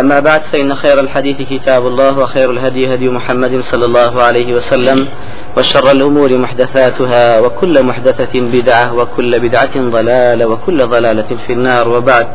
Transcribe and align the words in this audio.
أما 0.00 0.20
بعد 0.20 0.42
فإن 0.52 0.74
خير 0.74 1.00
الحديث 1.00 1.36
كتاب 1.36 1.86
الله 1.86 2.18
وخير 2.18 2.50
الهدي 2.50 2.94
هدي 2.94 3.08
محمد 3.08 3.60
صلى 3.60 3.84
الله 3.84 4.22
عليه 4.22 4.54
وسلم 4.54 5.08
وشر 5.56 5.90
الأمور 5.90 6.38
محدثاتها 6.38 7.40
وكل 7.40 7.82
محدثة 7.82 8.40
بدعة 8.40 8.94
وكل 8.94 9.40
بدعة 9.40 9.76
ضلالة 9.76 10.46
وكل 10.46 10.86
ضلالة 10.86 11.36
في 11.46 11.52
النار. 11.52 11.88
وبعد 11.88 12.26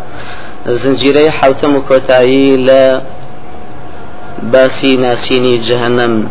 زنجيري 0.68 1.32
حوتم 1.32 1.79
كوتاي 1.79 2.57
لا 2.57 3.01
باسي 4.43 4.98
ناسيني 4.98 5.57
جهنم. 5.57 6.29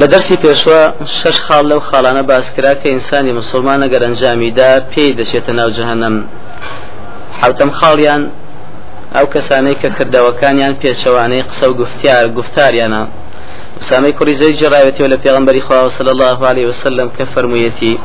لە 0.00 0.06
دەرسی 0.06 0.36
شەش 1.20 1.36
خاڵ 1.46 1.64
لەو 1.70 1.80
خاڵانە 1.88 2.22
باسکرا 2.28 2.74
کە 2.74 2.86
ئینسانی 2.86 3.32
مسلمان 3.32 3.80
ئەگەر 3.88 4.02
ئەنجامیدا 4.02 4.70
پێی 4.92 5.16
دەچێتە 5.18 5.52
حوتەم 7.42 7.70
خاڵیان 7.80 8.22
ئەو 9.14 9.26
کەسانەی 9.34 9.76
کە 9.80 9.88
کردەوەکانیان 9.96 10.74
پێچەوانەی 10.82 11.46
قسە 11.48 11.64
و 11.68 11.74
گفتار 11.80 12.24
گفتاریانە. 12.38 13.02
سامي 13.80 14.12
كوري 14.12 14.34
زي 14.34 14.52
جرايتي 14.52 15.02
ولا 15.02 15.16
في 15.16 15.60
خواه 15.60 15.88
صلى 15.88 16.10
الله 16.10 16.46
عليه 16.46 16.66
وسلم 16.66 17.08
كفرميتي 17.18 17.98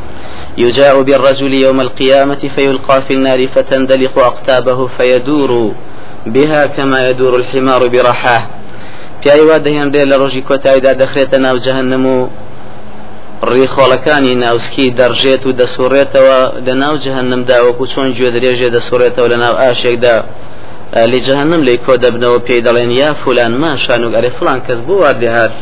يجاء 0.58 1.02
بالرجل 1.02 1.54
يوم 1.54 1.82
القيامة 1.82 2.50
فيلقى 2.56 3.02
في 3.08 3.14
النار 3.14 3.48
فتندلق 3.48 4.20
أقتابه 4.20 4.88
فيدور 4.98 5.74
بها 6.26 6.66
كما 6.66 7.10
يدور 7.10 7.36
الحمار 7.36 7.88
برحاه 7.88 8.44
أي 9.32 9.42
واد 9.42 9.68
هين 9.68 9.92
لروجي 9.92 10.42
كوتا 10.42 10.76
إذا 10.76 10.94
دخلت 10.94 11.36
ناو 11.36 11.58
جهنم 11.58 12.30
ڕێخۆڵەکانی 13.50 14.34
ناوسکی 14.44 14.94
دەڕژێت 15.00 15.44
و 15.46 15.52
دەسوڕێتەوە 15.62 16.40
لە 16.66 16.74
ناو 16.82 16.96
جهنم 17.06 17.42
داوەکو 17.50 17.86
چۆن 17.94 18.08
گوێ 18.18 18.30
درێژێ 18.36 18.70
دەسوڕێتەوە 18.76 19.28
لە 19.34 19.38
ناو 19.44 19.54
ئاشێکدا. 19.62 20.16
لە 20.96 21.20
جهنم 21.28 21.62
لی 21.68 21.78
کۆ 21.86 21.94
دەبنەوە 22.04 22.40
پێی 22.48 22.62
دەڵێن 22.68 22.92
یا 23.02 23.14
فلان 23.24 23.54
ما 23.64 23.72
شانوك؟ 23.76 24.14
ئەرێ 24.18 24.32
فلان 24.40 24.60
بۆ 24.88 24.94
واردهات 25.02 25.54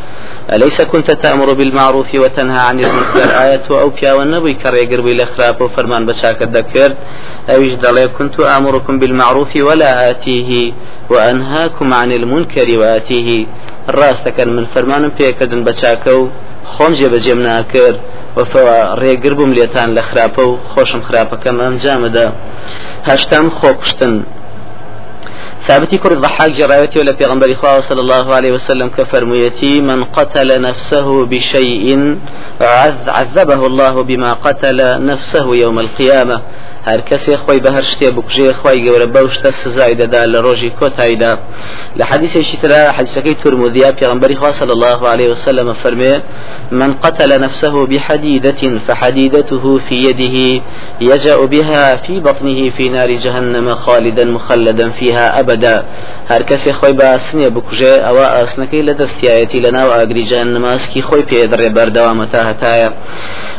أليس 0.54 0.82
كنت 0.82 1.12
تأمر 1.12 1.54
بالمعروف 1.54 2.10
وتنهى 2.16 2.60
عن 2.70 2.80
المنكر. 2.80 3.30
آية 3.44 3.68
أو 3.70 3.90
بيا 3.90 4.14
والنبي 4.14 4.54
كريقر 4.54 5.02
بلا 5.02 5.26
خراب 5.26 5.62
وفرمان 5.62 6.06
بشاك 6.06 6.42
الدكر 6.42 6.92
أويش 7.50 7.74
دلي 7.74 8.08
كنت 8.08 8.40
آمركم 8.40 9.00
بالمعروف 9.00 9.56
ولا 9.56 10.10
آتيه 10.10 10.74
وأنهاكم 11.10 11.94
عن 11.94 12.12
المنكر 12.12 12.68
وآتيه. 12.80 13.46
الرأس 13.90 14.22
كان 14.38 14.50
من 14.56 14.66
فرمان 14.74 15.12
بيكدن 15.18 15.64
بشاكو 15.64 16.28
خۆم 16.74 16.92
جێبەجێم 17.00 17.40
ناکرد 17.48 17.98
ڕێگر 19.02 19.34
بووم 19.38 19.52
لێتان 19.58 19.90
لە 19.98 20.02
خراپە 20.10 20.44
و 20.50 20.58
خۆشم 20.72 21.02
خراپەکەم 21.08 21.56
ئەم 21.64 21.76
جامەدا 21.84 22.28
هەشتام 23.10 23.46
خۆکشتن 23.60 24.14
ثابتي 25.70 25.98
كر 25.98 26.12
الضحاك 26.12 26.52
جرايتي 26.52 27.00
ولا 27.00 27.14
في 27.14 27.56
خواه 27.56 27.80
صلى 27.80 28.02
الله 28.02 28.34
عليه 28.34 28.52
وسلم 28.52 28.88
كفرميتي 28.88 29.82
من 29.82 30.04
قتل 30.04 30.62
نفسه 30.62 31.26
بشيء 31.26 32.18
عذبه 33.08 33.68
الله 33.68 34.04
بما 34.04 34.34
قتل 34.34 35.06
نفسه 35.06 35.56
يوم 35.56 35.80
القيامة 35.80 36.42
هر 36.86 37.02
کەسێ 37.10 37.36
خۆی 37.44 37.60
بە 37.64 37.70
هەر 37.76 37.86
شتێ 37.92 38.10
بکوژێ 38.18 38.54
خی 38.60 38.80
گەورە 38.86 39.08
بەو 39.16 39.28
شتە 39.36 39.52
سزای 39.62 39.96
دەدا 40.02 40.24
لە 40.34 40.40
ڕۆژی 40.46 40.72
کۆتاییدا. 40.80 41.34
لە 42.00 42.04
حەدیثێکی 42.10 42.58
ترا 42.62 42.82
حديثەکەی 42.98 43.36
ترمذیا 43.44 43.92
پێغمبەری 44.00 44.36
خوا 44.40 44.52
صلى 44.52 44.74
الله 44.78 45.00
عليه 45.12 45.30
وسلم 45.32 45.74
فرمي 45.74 46.14
من 46.72 46.94
قتل 46.94 47.42
نفسه 47.42 47.86
بحديدة 47.86 48.62
فحديدته 48.88 49.80
في 49.90 49.96
يده 50.08 50.38
يجأ 51.02 51.38
بها 51.54 51.96
في 51.96 52.20
بطنه 52.20 52.70
في 52.70 52.90
نار 52.90 53.12
جهنم 53.12 53.76
خالدا 53.76 54.26
مخلدا 54.26 54.90
فيها 54.90 55.40
أبدا. 55.40 55.86
هر 56.32 56.42
کەسێ 56.50 56.72
خۆی 56.80 56.94
بە 57.00 57.06
ئاسنێ 57.12 57.50
بکوژێ 57.56 57.94
ئەوە 58.06 58.26
ئاسنەکەی 58.36 58.84
لە 58.88 58.94
دەستایەتی 59.02 59.60
لە 59.66 59.70
ناو 59.78 59.90
ئاگری 59.92 60.24
جهنم 60.32 60.64
ئاسکی 60.66 61.02
خۆی 61.02 61.24
پێدڕێ 61.30 61.70
بەردەوامە 61.76 62.26
تا 62.32 62.42
هەتایە. 62.50 62.90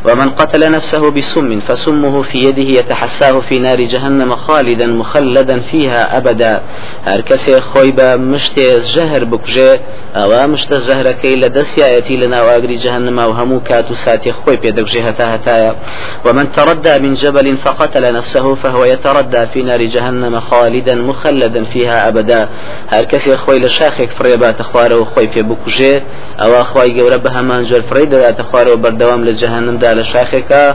ومن 0.06 0.28
قتل 0.30 0.70
نفسه 0.70 1.10
بسم 1.10 1.60
فسمه 1.60 2.22
في 2.22 2.38
يده 2.38 2.68
يتحسن 2.78 3.09
يحساه 3.10 3.40
في 3.40 3.58
نار 3.58 3.80
جهنم 3.80 4.36
خالدا 4.36 4.86
مخلدا 4.86 5.60
فيها 5.60 6.16
أبدا. 6.16 6.60
هر 7.04 7.20
کسی 7.20 7.60
خوی 7.60 7.92
مشت 8.16 8.60
زهر 8.78 9.24
بکجه 9.24 9.80
أو 10.16 10.46
مشت 10.46 10.74
زهر 10.74 11.14
لدس 11.24 11.78
آیتی 11.78 12.16
لنا 12.16 12.42
واغری 12.42 12.76
جهنم 12.76 13.18
أو 13.18 13.32
همو 13.32 13.60
كاتو 13.60 13.94
ساتي 13.94 14.32
خوي 14.32 14.56
بيدكجه 14.56 15.08
هتا 15.08 15.76
ومن 16.24 16.52
تردى 16.52 16.98
من 16.98 17.14
جبل 17.14 17.56
فقتل 17.56 18.14
نفسه 18.14 18.54
فهو 18.54 18.84
يتردى 18.84 19.46
في 19.46 19.62
نار 19.62 19.82
جهنم 19.82 20.40
خالدا 20.40 20.94
مخلدا 20.94 21.64
فيها 21.64 22.08
أبدا. 22.08 22.48
هر 22.88 23.04
کسی 23.04 23.36
خوی 23.36 23.58
لشاخك 23.58 24.10
فريبات 24.18 24.62
خواره 24.62 25.04
خوي 25.04 25.26
بكجه 25.26 26.02
أو 26.40 26.64
خوي 26.64 26.90
گەورە 26.94 27.18
بە 27.24 27.30
هەمان 27.30 27.64
جۆر 27.70 27.82
فرەی 27.90 28.06
دەداتە 28.12 28.42
خوارەوە 28.50 28.78
بەردەوام 28.84 29.24
لە 29.28 29.32
جەهنم 29.40 29.76
دا 29.78 29.94
لە 29.94 30.04
شاخێکە 30.12 30.74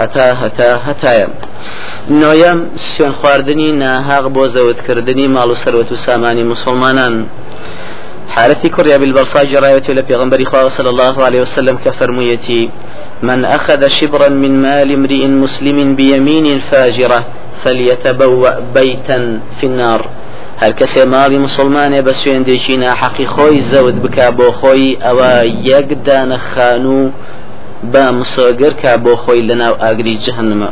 هەتا 0.00 0.26
هەتا 0.42 0.68
هەتایە 0.86 1.28
نۆیەم 2.22 2.58
سوێن 2.90 3.12
خواردنی 3.18 3.72
ناهاق 3.82 4.24
بۆ 4.34 4.44
زەوتکردنی 4.54 5.26
ماڵ 5.34 5.48
و 5.52 5.60
سەروەت 5.62 5.90
و 5.92 5.96
سامانی 6.06 6.44
مسلمانان. 6.52 7.14
حالتي 8.34 8.68
كريا 8.68 8.96
بالبرصاء 8.96 9.44
جراية 9.44 9.82
لبيغنبري 9.88 10.44
خواه 10.44 10.68
صلى 10.68 10.90
الله 10.90 11.24
عليه 11.24 11.40
وسلم 11.40 11.76
كفرميتي 11.84 12.70
من 13.22 13.44
أخذ 13.44 13.86
شبرا 13.88 14.28
من 14.28 14.62
مال 14.62 14.92
امرئ 14.92 15.26
مسلم 15.26 15.94
بيمين 15.94 16.46
فاجرة 16.70 17.20
فليتبوأ 17.64 18.60
بيتا 18.74 19.40
في 19.60 19.66
النار. 19.66 20.02
هەر 20.62 20.72
کەسێ 20.80 21.04
ماڵی 21.14 21.38
مسلمانێ 21.46 22.00
بە 22.06 22.12
سوێندێکی 22.20 22.76
ناحەقی 22.84 23.26
خۆی 23.34 23.60
زەوت 23.70 23.96
بک 24.04 24.18
بۆ 24.38 24.48
خۆی 24.60 24.98
ئەوە 25.04 25.32
یەک 25.70 25.88
دانە 26.06 26.38
خانوو 26.50 27.12
با 27.82 28.10
مسۆگەر 28.20 28.72
کا 28.82 28.96
بۆ 29.04 29.14
خۆی 29.22 29.42
لەناو 29.48 29.74
ئاگری 29.82 30.18
جهنمە 30.24 30.70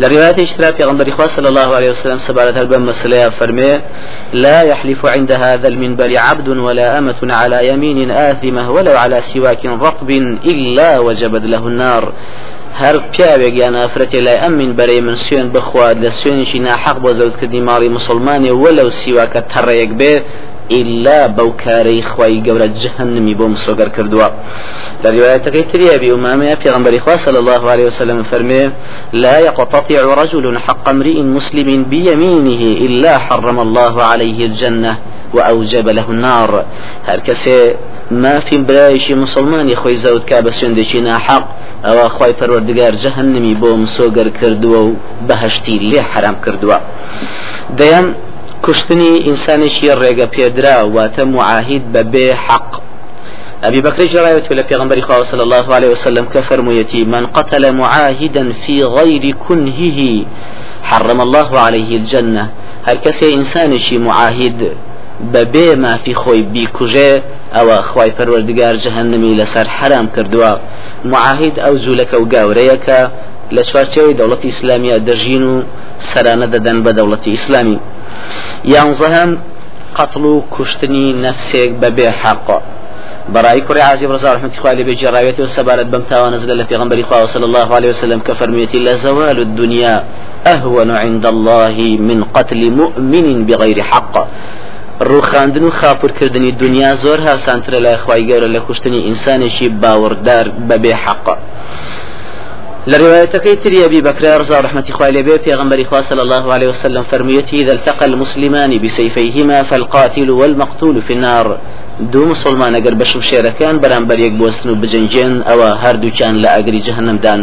لە 0.00 0.06
رواية 0.12 0.42
اشترى 0.42 0.72
في 0.72 0.84
غنبر 0.84 1.26
صلى 1.36 1.48
الله 1.48 1.74
عليه 1.76 1.90
وسلم 1.90 2.18
سبارة 2.18 2.60
البن 2.60 2.80
مسلية 2.80 3.28
فرمي 3.28 3.80
لا 4.32 4.62
يحلف 4.62 5.06
عند 5.06 5.32
هذا 5.32 5.68
المنبر 5.68 6.18
عبد 6.18 6.48
ولا 6.48 6.98
أمة 6.98 7.20
على 7.22 7.68
يمين 7.68 8.10
آثمة 8.10 8.70
ولو 8.70 8.92
على 8.92 9.20
سواك 9.20 9.66
رطب 9.66 10.10
إلا 10.44 10.98
وجبت 10.98 11.44
له 11.44 11.66
النار. 11.66 12.12
هەر 12.78 12.96
پیاوێک 13.12 13.54
یان 13.62 13.74
ئافرەتێ 13.80 14.20
لای 14.26 14.38
ئەم 14.42 14.52
من 14.60 14.70
بەرەی 14.78 15.00
من 15.06 15.16
سوێن 15.16 15.48
بخواد 15.54 15.96
لە 16.04 16.10
سوێنشی 16.20 16.60
ناحەق 16.66 16.96
بۆ 17.04 17.10
زەوتکردنی 17.18 17.66
ماڵی 17.68 17.90
مسلمانێ 17.98 18.52
وەلو 18.62 18.90
سیواکە 19.00 19.40
تەڕەیەک 19.52 19.92
بێ 20.00 20.14
إلا 20.70 21.26
بوكاري 21.26 22.02
خواي 22.02 22.42
قورة 22.46 22.70
جهنمي 22.82 23.34
بوم 23.34 23.54
سوغر 23.56 23.88
كردوا. 23.88 24.28
لرواية 25.04 25.36
تري 25.36 25.94
أبي 25.94 26.12
أمامة 26.12 26.54
في 26.54 26.70
غنبري 26.70 27.00
صلى 27.16 27.38
الله 27.38 27.70
عليه 27.70 27.86
وسلم 27.86 28.22
فرمي 28.22 28.70
لا 29.12 29.38
يقتطع 29.38 30.14
رجل 30.22 30.58
حق 30.58 30.88
امرئ 30.88 31.22
مسلم 31.22 31.84
بيمينه 31.84 32.62
إلا 32.86 33.18
حرم 33.18 33.60
الله 33.60 34.02
عليه 34.02 34.46
الجنة 34.46 34.96
وأوجب 35.34 35.88
له 35.88 36.10
النار. 36.10 36.64
هركسي 37.06 37.74
ما 38.10 38.40
في 38.40 38.58
برايش 38.58 39.10
مسلمان 39.10 39.68
يخوي 39.68 39.96
زود 39.96 40.22
كاب 40.24 40.50
سندشي 40.50 41.12
حق 41.12 41.46
أو 41.84 42.06
أخوي 42.06 42.32
پروردگار 42.40 42.94
جهنمي 42.94 43.54
بوم 43.54 43.86
سوغر 43.86 44.28
كردوا 44.28 44.92
بهشتي 45.28 45.78
لي 45.78 46.02
حرام 46.02 46.34
كردوا 46.44 46.78
ديان 47.70 48.14
کوشتنی 48.64 49.12
ئینسانێکی 49.26 49.88
ڕێگە 50.00 50.26
پێدرا 50.34 50.76
واتە 50.94 51.22
معاهید 51.34 51.84
بە 51.92 52.02
بێ 52.12 52.28
حق 52.46 52.70
أبي 53.64 53.80
بكر 53.80 54.04
جراية 54.04 54.42
ولا 54.50 54.62
في 54.62 54.74
غنبري 54.74 55.02
صلى 55.22 55.42
الله 55.42 55.74
عليه 55.74 55.88
وسلم 55.88 56.24
كفرميتي 56.24 57.04
من 57.04 57.26
قتل 57.26 57.72
معاهدا 57.72 58.52
في 58.52 58.84
غير 58.84 59.34
كنهه 59.48 60.24
حرم 60.82 61.20
الله 61.20 61.58
عليه 61.58 61.96
الجنة. 61.96 62.48
هل 62.84 62.96
كسي 62.96 63.34
إنسان 63.34 63.78
شي 63.78 63.98
معاهد 63.98 64.72
ببێ 65.32 65.76
مافی 65.76 66.14
خۆی 66.14 66.42
بیکوژێ 66.54 67.10
ئەوە 67.54 67.76
خی 67.90 68.10
پەروەردگار 68.16 68.74
جەهنمی 68.84 69.36
لەسەر 69.40 69.66
حرام 69.66 70.06
کردووە. 70.16 70.52
معاهید 71.04 71.56
ئەو 71.60 71.74
جوولەکە 71.84 72.14
و 72.14 72.28
گاورەیە 72.32 72.76
کە 72.86 73.00
لە 73.56 73.62
چوارچەوەی 73.68 74.16
دەوڵەتی 74.18 74.48
ئیسلامیە 74.50 74.96
دەژین 75.08 75.42
و 75.42 75.62
سەرانە 76.08 76.46
دەدەن 76.54 76.78
بە 76.84 76.92
دەوڵەتی 76.98 77.28
ئیسلامی. 77.36 77.78
یانزەهم 78.64 79.30
قتل 79.98 80.24
و 80.24 80.40
کوشتنی 80.54 81.06
نەفسێک 81.24 81.70
بەبێ 81.82 82.08
حەق. 82.22 82.48
براي 83.34 83.60
كري 83.60 83.80
عازب 83.80 84.12
رضا 84.12 84.32
رحمة 84.32 84.50
الله 84.58 84.70
عليه 84.70 84.84
بجراويته 84.84 85.42
وسبارت 85.44 85.86
بمتا 85.86 86.30
نزل 86.30 86.64
في 86.66 86.76
غنبري 86.76 87.04
صلى 87.34 87.44
الله 87.44 87.74
عليه 87.74 87.88
وسلم 87.88 88.18
كفرميتي 88.28 88.78
لا 88.78 88.94
زوال 88.94 89.38
الدنيا 89.38 90.04
أهون 90.46 90.90
عند 90.90 91.26
الله 91.26 91.76
من 92.08 92.24
قتل 92.24 92.70
مؤمن 92.70 93.46
بغير 93.46 93.82
حق. 93.82 94.14
ڕوخاندن 95.00 95.64
و 95.64 95.70
خاپورکردنی 95.70 96.52
دنیا 96.52 96.96
زۆر 96.96 97.20
هاسانترە 97.20 97.78
لای 97.84 97.96
خی 97.96 98.22
گەورە 98.28 98.48
لە 98.54 98.60
کوشتنی 98.66 99.00
ئینسانێکی 99.06 99.68
باوەڕدار 99.82 100.46
بەبێ 100.68 100.94
حەق. 101.04 101.26
لە 102.86 102.94
روايتكي 102.94 103.56
تري 103.56 103.84
أبي 103.84 104.00
بكر 104.00 104.40
رضا 104.40 104.60
رحمة 104.60 104.84
خوالي 104.92 105.22
بي 105.22 105.38
في 105.38 105.54
غنبري 105.54 105.86
صلى 106.00 106.22
الله 106.22 106.52
عليه 106.52 106.68
وسلم 106.68 107.02
فرميته 107.02 107.54
إذا 107.54 107.72
التقى 107.72 108.06
المسلمان 108.06 108.78
بسيفيهما 108.78 109.62
فالقاتل 109.62 110.30
والمقتول 110.30 111.02
في 111.02 111.12
النار. 111.12 111.58
دو 112.00 112.24
مسلمان 112.24 112.74
اگر 112.74 112.94
بشم 112.94 113.20
شێرەکان 113.20 113.76
بەرامبەر 113.82 114.18
یەک 114.18 114.32
بۆستن 114.40 114.68
و 114.70 114.74
بجنجێن 114.74 115.42
ئەوە 115.48 115.68
هەردووچان 115.84 116.34
لە 116.42 116.48
ئەگری 116.54 116.80
جەهنمدان 116.86 117.40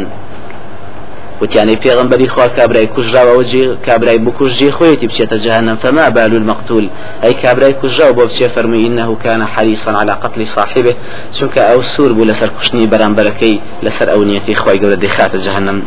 وتیانی 1.42 1.76
پێغمبەری 1.84 2.28
خوا 2.34 2.48
کابرای 2.48 2.88
کوژراوەوە 2.96 3.86
کابرای 3.88 4.18
بکوژی 4.18 4.72
خۆیەتی 4.78 5.08
بچێتە 5.10 5.38
جهنم 5.46 5.76
فما 5.84 6.10
بال 6.10 6.34
المقتول 6.36 6.90
أي 7.24 7.34
كابرای 7.34 7.74
کوژراو 7.74 8.14
بۆ 8.18 8.24
فەرمووی 8.56 8.88
إنه 8.88 9.18
كان 9.24 9.46
حريصا 9.46 9.92
على 9.92 10.12
قتل 10.24 10.46
صاحبه 10.46 10.96
چونکە 11.38 11.62
ئەو 11.70 11.82
سوور 11.82 12.14
بوو 12.14 12.26
لەسەر 12.32 12.50
کوشتنی 12.56 12.90
بەرامبەرەکەی 12.92 13.56
لەسەر 13.86 14.08
ئەو 14.14 14.24
نیەتی 14.30 14.56
خۆی 14.62 14.80
گەورە 14.82 14.98
دەخاتە 15.04 15.38
جهنم 15.46 15.82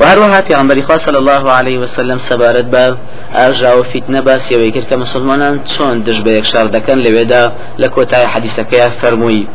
وهروها 0.00 0.40
پیامبری 0.40 0.82
خوا 0.82 0.98
صلی 0.98 1.16
الله 1.16 1.50
عليه 1.50 1.78
وسلم 1.78 2.18
سبارت 2.18 2.64
با 2.64 2.96
ئاژا 3.34 3.80
و 3.80 3.82
فیتنە 3.82 4.20
باسیەوەی 4.26 4.70
کرد 4.74 4.86
کە 4.90 4.92
مسلمانان 4.92 5.60
چۆن 5.64 5.94
دش 6.06 6.18
بە 6.24 6.28
یەکشار 6.28 6.66
دەکەن 6.76 6.98
لەوێدا 7.04 7.52
لە 7.82 7.88
کۆتای 7.88 8.26
حەدیسەکەی 8.34 8.90
فەرمووی 9.02 9.46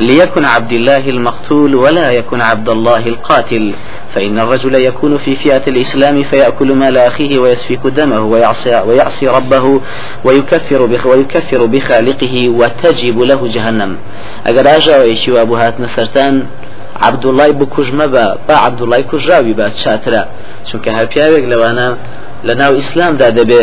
ليكن 0.00 0.44
عبد 0.44 0.72
الله 0.72 1.04
المقتول 1.08 1.74
ولا 1.74 2.12
يكن 2.12 2.40
عبد 2.40 2.68
الله 2.68 3.06
القاتل 3.06 3.72
فإن 4.14 4.38
الرجل 4.38 4.74
يكون 4.74 5.18
في 5.18 5.36
فئة 5.36 5.62
الإسلام 5.68 6.22
فيأكل 6.22 6.72
مال 6.72 6.96
أخيه 6.96 7.38
ويسفك 7.38 7.86
دمه 7.86 8.20
ويعصي, 8.20 8.82
ويعصي 8.86 9.28
ربه 9.28 9.80
ويكفر 10.24 10.86
بخ 10.86 11.06
ويكفر 11.06 11.66
بخالقه 11.66 12.48
وتجب 12.48 13.20
له 13.20 13.48
جهنم. 13.54 13.96
أجر 14.46 14.76
أجا 14.76 14.98
ويشي 14.98 15.32
وأبوهات 15.32 15.80
نسرتان 15.80 16.46
عبدوڵای 17.06 17.52
بکوژمە 17.60 18.06
بە 18.14 18.24
با 18.48 18.54
عبدوڵای 18.66 19.02
کوژراوی 19.10 19.54
با 19.60 19.66
چاترە 19.82 20.22
چونکە 20.68 20.90
هەر 20.96 21.06
پیاوێک 21.12 21.44
لەوانە 21.52 21.88
لە 22.48 22.54
ناو 22.60 22.72
ئیسلامدا 22.74 23.28
دەبێ 23.38 23.62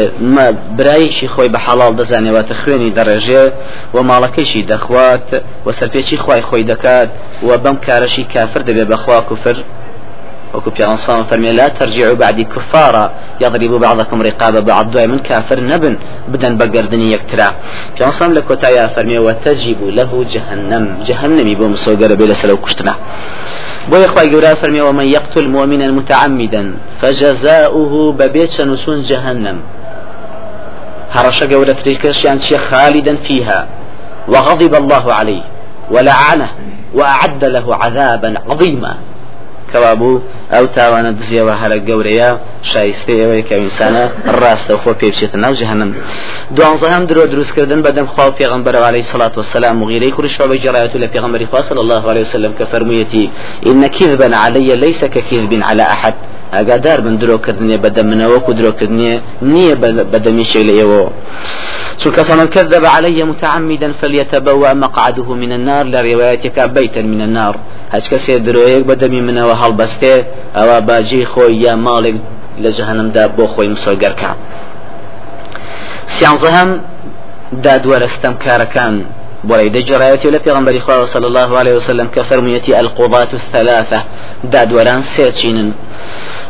برایشی 0.77 1.27
خۆی 1.33 1.49
بە 1.53 1.59
حەڵال 1.65 1.93
دەزانێواتە 1.99 2.53
خوێنی 2.61 2.93
دەڕێژێ 2.97 3.45
و 3.93 3.97
ماڵەکەیشی 4.09 4.61
دەخوات 4.71 5.27
و 5.65 5.71
سەرپێکی 5.77 6.17
خی 6.23 6.41
خۆی 6.47 6.63
دەکات 6.71 7.09
و 7.47 7.49
بەم 7.63 7.77
کارەشی 7.85 8.23
کافر 8.33 8.61
دەبێ 8.69 8.85
بەخوا 8.91 9.19
کوفر 9.29 9.57
وكو 10.53 10.69
بيغنصان 10.69 11.23
فرمي 11.23 11.51
لا 11.51 11.67
ترجعوا 11.67 12.13
بعد 12.13 12.41
كفارا 12.41 13.11
يضرب 13.41 13.73
بعضكم 13.85 14.21
رقاب 14.21 14.65
بعض 14.65 14.91
دواء 14.91 15.07
من 15.07 15.19
كافر 15.19 15.59
نبن 15.59 15.97
بدن 16.27 16.57
بقردني 16.57 17.11
يكترا 17.11 17.47
بيغنصان 17.97 18.33
لكو 18.33 18.53
تايا 18.53 18.87
فرمي 18.87 19.17
وتجب 19.17 19.79
له 19.97 20.25
جهنم. 20.33 20.83
جهنم 21.07 21.47
يبو 21.47 21.67
مسوقر 21.67 22.15
بلا 22.15 22.33
سلو 22.33 22.57
كشتنا. 22.57 22.93
بو 23.89 23.97
يخوى 23.97 24.31
قورا 24.33 24.53
فرمي 24.53 24.81
ومن 24.81 25.07
يقتل 25.17 25.47
مؤمنا 25.49 25.87
متعمدا 25.87 26.63
فجزاؤه 27.01 27.93
ببيت 28.19 28.61
نسون 28.61 29.01
جهنم. 29.01 29.57
هرش 31.11 31.43
قولة 31.43 31.73
تريكش 31.73 32.25
يعني 32.25 32.57
خالدا 32.69 33.15
فيها 33.15 33.67
وغضب 34.27 34.73
الله 34.75 35.13
عليه 35.13 35.43
ولعنه 35.91 36.49
وأعد 36.93 37.45
له 37.45 37.75
عذابا 37.75 38.29
عظيما. 38.49 38.93
کەوا 39.73 39.93
بوو 39.99 40.21
ئەو 40.53 40.65
تاوانە 40.75 41.11
دزیەوە 41.19 41.53
هەرە 41.61 41.77
گەورەیە 41.87 42.29
شایسته 42.71 43.13
ئەوەی 43.21 43.43
کە 43.49 43.55
ئینسانە 43.61 44.03
ڕاستە 44.41 44.73
خۆ 44.81 44.91
پێ 44.99 45.07
بچێتە 45.11 45.37
ناو 45.43 45.53
جەهنم. 45.59 45.91
دوانزەهم 46.55 47.03
درۆ 47.09 47.23
دروستکردن 47.33 47.79
بەدەم 47.85 48.07
خوا 48.13 48.25
پێغمبەر 48.39 48.75
عليه 48.87 49.03
الصلاة 49.05 49.33
والسلام 49.39 49.75
مغيري 49.81 50.09
كل 50.17 50.25
شعب 50.35 50.51
جرایت 50.65 50.93
لە 51.03 51.07
پێغمبەری 51.13 51.45
خوا 51.51 51.61
صلى 51.69 51.81
الله 51.85 52.03
عليه 52.11 52.23
وسلم 52.27 52.53
کە 52.59 52.65
فەرموویەتی 52.71 53.25
إن 53.69 53.81
كذبا 53.87 54.35
علي 54.43 54.69
ليس 54.75 55.01
ككذب 55.05 55.53
على 55.69 55.83
أحد. 55.95 56.15
ئاگادار 56.55 56.99
بن 57.05 57.15
درۆکردنێ 57.21 57.77
بەدەم 57.83 58.07
منەوەکو 58.11 58.51
درۆکردنیە 58.59 59.15
نییە 59.51 59.75
بەدەمیشێ 60.13 60.61
لە 60.67 60.73
ئێوە 60.79 61.03
چونکە 62.01 62.21
فمن 62.29 62.47
كذب 62.55 62.83
علي 62.95 63.23
متعمدا 63.31 63.89
فليتبوأ 64.01 64.73
مقعده 64.73 65.27
من 65.43 65.51
النار 65.57 65.83
لروايتك 65.93 66.57
بيتا 66.77 67.01
من 67.13 67.21
النار. 67.27 67.55
هەچ 67.93 68.05
کەسێ 68.11 68.35
درۆیەک 68.47 68.83
بەدەمی 68.89 69.21
منەوە 69.27 69.55
هەڵبەستێ 69.61 70.15
ئەوە 70.57 70.77
باجی 70.87 71.23
خۆی 71.31 71.53
یا 71.65 71.73
ماڵێک 71.85 72.17
لە 72.63 72.69
جەهنمدا 72.77 73.25
بۆ 73.35 73.45
خۆی 73.53 73.69
مسۆگەرکە 73.73 74.31
سیانزەهم 76.15 76.69
دادوەرەستەم 77.65 78.33
کارەکان 78.43 78.95
بۆی 79.49 79.69
دەجڕایەتی 79.75 80.29
لە 80.35 80.39
پێغمبەری 80.45 80.81
خوا 80.85 81.05
صلى 81.05 81.27
الله 81.31 81.49
عليه 81.59 81.75
وسلم 81.79 82.07
کە 82.15 82.21
فەرموویەتی 82.29 82.73
القضاة 82.83 83.31
الثلاثة. 83.39 83.99
دادوەران 84.53 85.01
سێچینن 85.15 85.69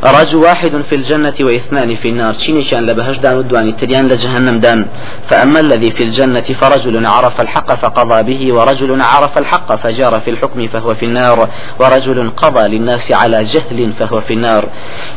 رجل 0.03 0.35
واحد 0.35 0.81
في 0.89 0.95
الجنة 0.95 1.33
واثنان 1.39 1.95
في 1.95 2.09
النار. 2.09 2.33
شيني 2.33 2.63
كان 2.63 2.85
لبهش 2.85 3.17
دان 3.17 3.37
ودواني 3.37 3.71
تريان 3.71 4.07
لجهنم 4.07 4.59
دان. 4.59 4.85
فأما 5.29 5.59
الذي 5.59 5.91
في 5.91 6.03
الجنة 6.03 6.41
فرجل 6.41 7.05
عرف 7.05 7.41
الحق 7.41 7.75
فقضى 7.75 8.23
به 8.23 8.53
ورجل 8.53 9.01
عرف 9.01 9.37
الحق 9.37 9.75
فجار 9.75 10.19
في 10.19 10.29
الحكم 10.29 10.67
فهو 10.67 10.95
في 10.95 11.05
النار 11.05 11.49
ورجل 11.79 12.29
قضى 12.29 12.67
للناس 12.67 13.11
على 13.11 13.43
جهل 13.43 13.93
فهو 13.99 14.21
في 14.21 14.33
النار. 14.33 14.65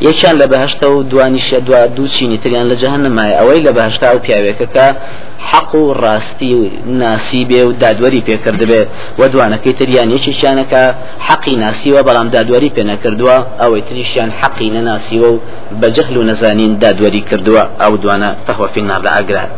يكان 0.01 0.39
لبهشت 0.39 0.85
ودواني 0.85 1.39
شدوا 1.39 1.87
دوشيني 1.87 2.37
تريان 2.37 2.69
لجهنم 2.69 3.13
ما 3.13 3.33
أوي 3.33 3.61
لبهشت 3.61 4.05
أو 4.05 4.19
بياويكك 4.19 4.97
حق 5.39 5.75
و 5.75 5.95
ڕاستی 5.95 6.55
و 6.55 6.71
ناسی 6.87 7.47
بێ 7.51 7.63
و 7.67 7.73
دادوەری 7.73 8.23
پێکرد 8.29 8.63
بێ 8.71 8.87
و 9.19 9.29
دوانەکەی 9.29 9.75
تریان. 9.79 10.19
یەکیشانەکە 10.19 10.83
حەقی 11.29 11.57
ناسیوە 11.65 12.01
بەڵام 12.07 12.29
دادوەری 12.37 12.71
پێ 12.77 12.83
نەکردووە. 12.91 13.37
ئەوەی 13.61 13.83
تریشیان 13.89 14.31
حەقی 14.41 14.71
نەناسیوە 14.77 15.29
و 15.35 15.41
بە 15.81 15.89
جەهل 15.97 16.17
و 16.17 16.27
نەزانین 16.31 16.73
دادوەری 16.83 17.23
کردووە 17.29 17.63
ئەو 17.81 17.93
دوانە 18.03 18.31
فەهوەفی 18.47 18.83
نار 18.89 19.01
لە 19.07 19.11
ئاگران 19.17 19.51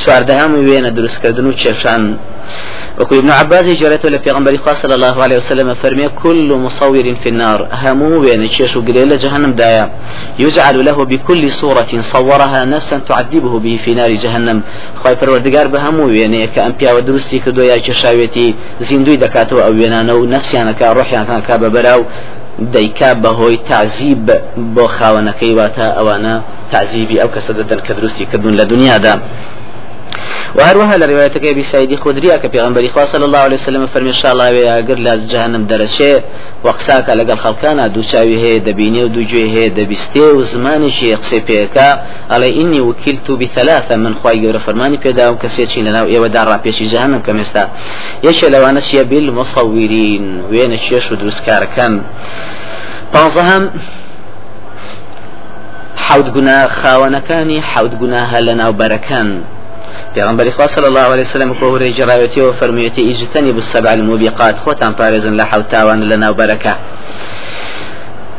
چواردەهام 0.00 0.52
وێنە 0.66 0.90
دروستکردن 0.96 1.46
و 1.46 1.52
کێشان 1.60 2.02
وكو 2.98 3.14
ابن 3.14 3.30
عباس 3.30 3.66
جريت 3.66 4.06
في 4.06 4.30
غنبري 4.30 4.60
صلى 4.82 4.94
الله 4.94 5.22
عليه 5.22 5.36
وسلم 5.36 5.74
فرمي 5.74 6.08
كل 6.08 6.52
مصور 6.52 7.14
في 7.14 7.28
النار 7.28 7.68
همو 7.72 8.20
بين 8.20 8.48
تشيش 8.48 8.76
وقليل 8.76 9.16
جهنم 9.16 9.52
دايا 9.52 9.90
يجعل 10.38 10.84
له 10.84 11.04
بكل 11.04 11.50
صورة 11.50 11.92
صورها 12.00 12.64
نفسا 12.64 12.98
تعذبه 12.98 13.58
به 13.58 13.78
في 13.84 13.94
نار 13.94 14.10
جهنم 14.10 14.62
خواهي 15.02 15.16
پروردگار 15.16 15.66
بهمو 15.66 16.06
بين 16.06 16.44
كأنبيا 16.44 16.92
ودرستي 16.92 17.38
كدو 17.38 17.62
يا 17.62 17.76
كشاويتي 17.76 18.54
زندوي 18.80 19.16
دكاتو 19.16 19.58
أو 19.58 19.72
ينانو 19.72 20.24
نفسيانك 20.24 20.82
روحيانك 20.82 21.42
كابا 21.46 21.68
براو 21.68 22.04
دەیکا 22.74 23.10
بەهۆی 23.22 23.58
تعزیب 23.70 24.26
بۆ 24.74 24.84
خاوەنەکەی 24.96 25.52
واتە 25.58 25.86
ئەوانە 25.98 26.34
تعزیبی 26.72 27.20
ئەو 27.20 27.28
کەسە 27.34 27.52
دەدەن 27.58 27.80
کە 27.86 27.92
دروستی 27.98 28.26
کردوون 28.30 28.54
لە 28.60 28.64
دنیادا. 28.72 29.14
وهروها 30.54 30.96
لروايتك 30.96 31.46
أبي 31.46 31.62
سعيد 31.62 31.94
خدري 31.94 32.38
كبيغمبري 32.38 32.88
خواه 32.88 33.04
صلى 33.04 33.24
الله 33.24 33.38
عليه 33.38 33.56
وسلم 33.56 33.86
فرمي 33.86 34.08
إن 34.08 34.14
شاء 34.14 34.32
الله 34.32 34.50
ويأقر 34.50 34.98
لأز 34.98 35.32
جهنم 35.32 35.66
درشي 35.66 36.20
وقساك 36.64 37.10
لقى 37.10 37.32
الخلقانا 37.32 37.86
دو 37.86 38.02
شاوي 38.02 38.36
هي 38.38 38.58
دبيني 38.58 39.04
ودو 39.04 39.22
جوي 39.22 39.50
هي 39.50 39.68
دبستي 39.68 40.20
وزماني 40.20 40.90
شي 40.90 41.10
يقصي 41.10 41.40
بيكا. 41.40 42.02
علي 42.30 42.60
إني 42.60 42.80
وكلت 42.80 43.30
بثلاثة 43.30 43.96
من 43.96 44.14
خواهي 44.14 44.46
قول 44.46 44.60
فرماني 44.60 44.96
بيدا 44.96 45.28
وكسيتشي 45.28 45.82
لنا 45.82 46.02
إيوا 46.04 46.26
دار 46.26 46.48
رابيشي 46.48 46.84
جهنم 46.84 47.18
كمستا. 47.18 47.70
يشي 48.24 48.48
لو 48.48 48.66
أنا 48.66 48.80
شي 48.80 49.04
بالمصورين 49.04 50.42
وين 50.50 50.78
شيش 50.78 51.12
ودروس 51.12 51.40
كاركان 51.40 52.02
بانزهم 53.14 53.70
حوت 56.08 56.28
گونا 56.30 56.68
خاونەکانی 56.68 57.60
حوت 57.60 57.94
گوناها 58.02 58.40
لە 58.40 58.54
ناوبەرەکان 58.60 59.28
پیغمبر 60.14 60.50
خدا 60.50 60.68
صلی 60.68 60.84
الله 60.84 61.00
علیه 61.00 61.22
وسلم 61.22 61.54
جراوتی 61.90 62.40
و 62.40 62.52
فرمیتی 62.52 63.10
اجتنی 63.10 63.52
بالسبع 63.52 63.90
الموبقات 63.90 64.56
خوتان 64.58 64.94
پارێزن 64.94 65.36
لە 65.40 65.44
حوتاوان 65.50 66.08
لە 66.10 66.16
ناو 66.16 66.34
بەرەکە 66.34 66.74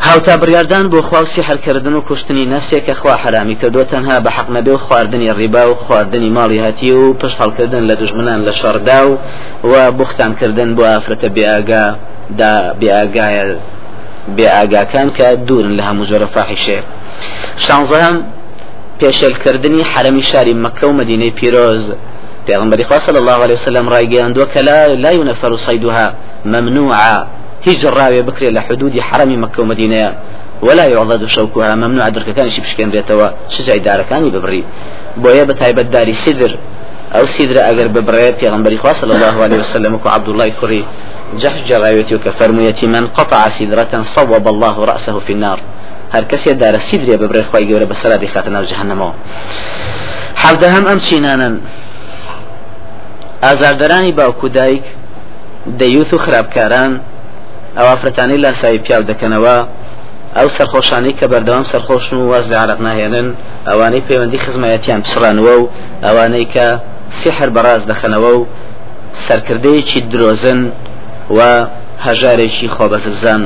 هاوتا 0.02 0.38
بڕاردان 0.38 0.86
بۆ 0.94 1.02
خوا 1.02 1.26
سیحرکردن 1.26 1.94
و 1.94 2.02
کوشتنی 2.02 2.46
نفسێک 2.46 2.86
کە 2.88 2.94
خوا 2.94 3.16
حرامی 3.16 3.56
کردو 3.56 3.84
تەنها 3.84 4.24
بە 4.26 4.30
حەق 4.30 4.50
نەبێ 4.56 4.68
و 4.70 4.78
خواردنی 4.78 5.34
ڕیبا 5.34 5.64
و 5.72 5.76
خواردنی 5.76 6.30
ماڵی 6.36 6.60
هاتی 6.60 6.92
و 6.92 7.14
پشت 7.14 7.38
هەڵکردن 7.38 7.84
لە 7.90 7.96
دژمنان 8.02 8.46
لە 8.46 8.54
شەڕدا 8.60 9.02
و 9.08 9.18
و 9.64 9.92
بوختانکردن 9.92 10.76
بۆ 10.76 10.84
ئافرەتە 10.92 11.28
بێئاگا 11.36 11.96
دا 12.38 12.74
بێئاگایە 12.82 13.46
بێئاگاکان 14.38 15.08
کە 15.18 15.28
دوورن 15.48 15.78
لە 15.78 15.82
هەموو 15.82 16.08
جۆرە 16.10 16.28
فاحیشێ 16.36 16.80
شانزەهم 17.66 18.16
پێشێلکردنی 19.00 19.84
حرەمی 19.92 20.24
شاری 20.32 20.54
مەکە 20.64 20.84
و 20.84 20.94
مدینەی 20.94 21.32
پیرۆز. 21.40 21.86
پیغمبر 22.50 22.84
خوا 22.84 23.00
صلى 23.00 23.18
الله 23.18 23.38
عليه 23.46 23.54
وسلم 23.54 23.90
رايقان 23.90 24.34
دو 24.34 24.46
كلا 24.46 24.96
لا 24.96 25.12
ينفر 25.12 25.56
صيدها 25.56 26.14
ممنوعا 26.46 27.28
هجر 27.68 27.94
راوي 27.94 28.22
بكري 28.22 28.52
لحدود 28.52 29.00
حرم 29.00 29.44
مكة 29.44 29.62
ومدينة 29.62 30.16
ولا 30.62 30.86
يعضد 30.86 31.26
شوكها 31.26 31.76
ممنوع 31.76 32.10
درك 32.10 32.30
كان 32.30 32.50
شي 32.50 32.62
بشكين 32.62 32.90
ريتوا 32.92 33.30
شجع 33.50 33.78
دار 33.78 34.02
كان 34.02 34.30
ببري 34.30 34.64
بويا 35.18 35.44
بتايبت 35.44 35.86
داري 35.86 36.14
سدر 36.14 36.58
أو 37.16 37.26
سدر 37.26 37.58
اگر 37.72 37.88
ببري 37.88 38.32
پیغمبر 38.42 38.78
خوا 38.78 38.94
صلى 38.94 39.14
الله 39.16 39.44
عليه 39.44 39.60
وسلم 39.60 39.98
كو 39.98 40.10
عبد 40.10 40.30
الله 40.30 40.50
كري 40.50 40.86
جحش 41.42 41.60
جرايتي 41.70 42.16
وكفرميتي 42.16 42.88
من 42.88 43.08
قطع 43.08 43.50
سدرة 43.50 44.02
صوب 44.02 44.48
الله 44.48 44.86
رأسه 44.86 45.20
في 45.20 45.34
النار. 45.34 45.60
هر 46.14 46.24
کسی 46.24 46.54
دار 46.54 46.78
سیدری 46.80 47.18
ببره 47.18 47.44
خواهی 47.44 47.66
گوره 47.66 47.86
بسرا 47.86 48.18
دی 48.18 48.28
خاتنا 48.28 48.64
جهنمو 48.64 49.12
حەڵدە 50.44 50.68
هەم 50.76 50.86
ئەم 50.90 51.00
چینانن. 51.08 51.56
ئازاردەرانی 53.44 54.12
باوکو 54.20 54.48
دایک 54.48 54.84
دەیوت 55.80 56.14
و 56.14 56.18
خراپکاران 56.18 56.92
ئەو 57.78 57.86
ئافرەتانی 57.92 58.38
لاسایی 58.44 58.80
پیاو 58.86 59.04
دەکەنەوە. 59.12 59.58
ئەو 60.38 60.48
سەرخۆشانی 60.58 61.14
کە 61.20 61.26
بەردەوام 61.32 61.66
سەرخۆشن 61.72 62.14
و 62.14 62.30
وەزی 62.32 62.56
عرق 62.64 62.80
ناهێنن 62.88 63.28
ئەوانەی 63.70 64.04
پەیوەندی 64.08 64.40
خزمەتیان 64.46 65.02
پسڕانەوە 65.06 65.54
و 65.62 65.70
ئەوانەی 66.06 66.48
کە 66.54 66.68
سحر 67.20 67.50
بەڕاز 67.56 67.82
دەخەنەوە 67.92 68.32
و 68.38 68.48
سەرکردەیەکی 69.26 70.00
درۆزن 70.12 70.60
و 71.38 71.40
هەژارێکی 72.06 72.68
خۆبەزرزان 72.76 73.42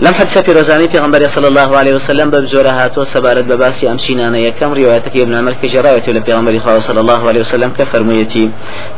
لم 0.00 0.14
حدث 0.14 0.38
في 0.38 0.52
رزاني 0.52 0.88
في 0.88 0.98
غنبري 0.98 1.28
صلى 1.28 1.48
الله 1.48 1.76
عليه 1.76 1.94
وسلم 1.94 2.30
ببزورة 2.30 2.68
هاتو 2.68 3.04
سبارت 3.04 3.44
بباسي 3.44 3.90
أمشينا 3.90 4.38
يكم 4.38 4.72
روايتك 4.72 5.16
ابن 5.16 5.34
عمر 5.34 5.52
كجراية 5.62 6.10
لبي 6.10 6.32
غنبري 6.32 6.60
صلى 6.80 7.00
الله 7.00 7.28
عليه 7.28 7.40
وسلم 7.40 7.70
كفرميتي 7.78 8.50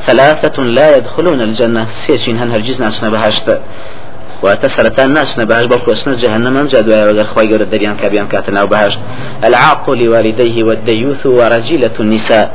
ثلاثة 0.07 0.63
لا 0.63 0.97
يدخلون 0.97 1.41
الجنة 1.41 1.87
سيشين 1.87 2.39
هن 2.39 2.51
هرجز 2.51 2.83
ناسنا 2.83 3.11
بهاشت 3.11 3.61
وتسرتان 4.43 5.11
ناس 5.15 5.39
نبهاش 5.39 5.65
بوكو 5.65 5.93
اسنس 5.93 6.19
جهنم 6.19 6.67
جاد 6.67 6.89
وغير 6.89 7.27
خوي 7.35 7.47
غير 7.47 7.63
دريان 7.63 7.97
كابيان 7.97 8.27
كاتنا 8.27 8.63
وبهاش 8.63 8.99
العاق 9.45 9.91
لوالديه 9.91 10.65
والديوث 10.65 11.27
ورجيلة 11.27 11.97
النساء. 12.01 12.47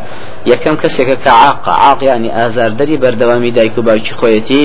یەکەم 0.51 0.75
کەسێکە 0.81 1.15
کە 1.23 1.31
عاق 1.43 1.69
عاق 1.85 2.03
ینی 2.03 2.29
ئازاردەری 2.37 2.97
بەردەوامی 3.03 3.51
دایک 3.57 3.77
و 3.77 3.81
باوکی 3.81 4.13
خۆیەتی 4.19 4.63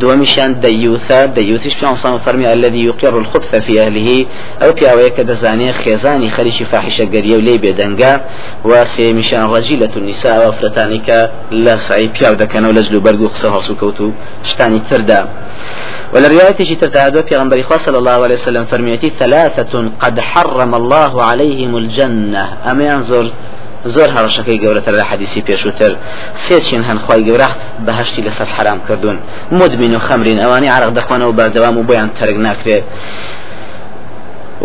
دووەمیشیان 0.00 0.52
دەیوثە 0.64 1.20
دەیوتیش 1.36 1.74
پیانسان 1.80 2.20
فەرمی 2.24 2.46
الذي 2.56 2.80
يقر 2.90 3.14
الخبث 3.22 3.52
في 3.66 3.80
أهله 3.84 4.26
ئەو 4.60 4.70
پیاوەیە 4.78 5.10
کە 5.16 5.22
دەزانێت 5.30 5.76
خێزانی 5.82 6.30
خەریکی 6.36 6.64
فاحشە 6.72 7.04
گەریە 7.14 7.36
و 7.38 7.44
لێ 7.46 7.56
بێدەنگا 7.64 8.14
و 8.68 8.84
سێمیشان 8.94 9.44
ڕەجیلة 9.52 9.96
النساء 9.96 10.48
و 10.48 10.52
فرەتانی 10.58 11.00
کە 11.06 11.18
لە 11.64 11.74
سای 11.86 12.08
پیاو 12.08 12.34
دەکەنەوە 12.42 12.72
لە 12.78 12.82
جلو 12.86 13.00
بەرگ 13.06 13.20
و 13.20 13.28
قسە 13.34 13.48
هەڵسو 13.54 13.74
کەوت 13.80 14.00
و 14.00 14.12
شتانی 14.42 14.80
تردا. 14.90 15.28
ولرواية 16.14 16.64
شتر 16.64 16.86
تعدوا 16.86 17.22
في 17.22 17.36
غنبري 17.36 17.64
صلى 17.86 17.98
الله 17.98 18.18
عليه 18.24 18.34
وسلم 18.34 18.64
فرميتي 18.64 19.12
ثلاثة 19.18 19.72
قد 20.00 20.20
حرم 20.20 20.74
الله 20.74 21.22
عليهم 21.22 21.76
الجنة. 21.76 22.44
أما 22.70 22.84
ينظر 22.84 23.26
زۆر 23.84 24.08
هەڕەشەکەی 24.16 24.58
گەورەتر 24.62 24.94
لە 25.00 25.04
حەدیسی 25.10 25.42
پێشووتر. 25.48 25.92
سێچین 26.34 26.82
هەنخوای 26.88 27.24
گەورە 27.28 27.48
بەهشتی 27.86 28.22
لەسەر 28.26 28.48
حرام 28.56 28.80
کردوون. 28.88 29.18
مدمین 29.52 29.94
و 29.94 29.98
خەمرین 29.98 30.38
ئەوانی 30.40 30.68
عرق 30.68 30.90
دەخوانەوە 30.98 31.32
بەردەوام 31.38 31.76
و 31.78 31.82
بۆیان 31.88 32.10
تەرگ 32.18 32.36
ناکرێت 32.46 32.84